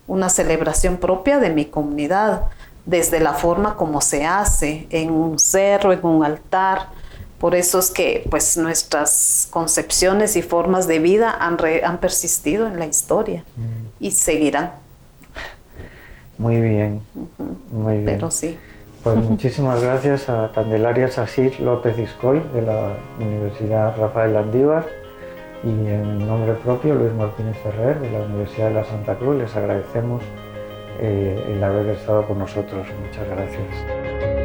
una 0.06 0.28
celebración 0.28 0.96
propia 0.96 1.38
de 1.38 1.50
mi 1.50 1.66
comunidad, 1.66 2.46
desde 2.84 3.20
la 3.20 3.34
forma 3.34 3.76
como 3.76 4.00
se 4.00 4.24
hace, 4.24 4.86
en 4.90 5.10
un 5.10 5.38
cerro, 5.38 5.92
en 5.92 6.04
un 6.04 6.24
altar. 6.24 6.88
Por 7.38 7.54
eso 7.54 7.78
es 7.78 7.90
que 7.90 8.26
pues 8.30 8.56
nuestras 8.56 9.48
concepciones 9.50 10.36
y 10.36 10.42
formas 10.42 10.86
de 10.86 11.00
vida 11.00 11.36
han, 11.38 11.58
han 11.84 11.98
persistido 11.98 12.66
en 12.66 12.78
la 12.78 12.86
historia 12.86 13.44
mm. 13.56 14.04
y 14.04 14.10
seguirán. 14.12 14.72
Muy 16.38 16.60
bien, 16.60 17.02
muy 17.70 17.94
bien. 17.94 18.04
Pero 18.04 18.30
sí. 18.30 18.58
Pues 19.06 19.18
muchísimas 19.18 19.80
gracias 19.80 20.28
a 20.28 20.50
Candelaria 20.52 21.06
Sasir 21.06 21.60
López 21.60 21.96
Iscoy 21.96 22.42
de 22.52 22.62
la 22.62 22.96
Universidad 23.20 23.96
Rafael 23.96 24.34
Landívar 24.34 24.84
y 25.62 25.68
en 25.68 26.26
nombre 26.26 26.54
propio 26.54 26.96
Luis 26.96 27.12
Martínez 27.12 27.56
Ferrer 27.62 28.00
de 28.00 28.10
la 28.10 28.24
Universidad 28.24 28.66
de 28.66 28.74
la 28.74 28.84
Santa 28.84 29.14
Cruz 29.14 29.36
les 29.36 29.54
agradecemos 29.54 30.24
eh, 31.00 31.52
el 31.54 31.62
haber 31.62 31.86
estado 31.90 32.26
con 32.26 32.40
nosotros. 32.40 32.84
Muchas 33.00 33.28
gracias. 33.28 34.35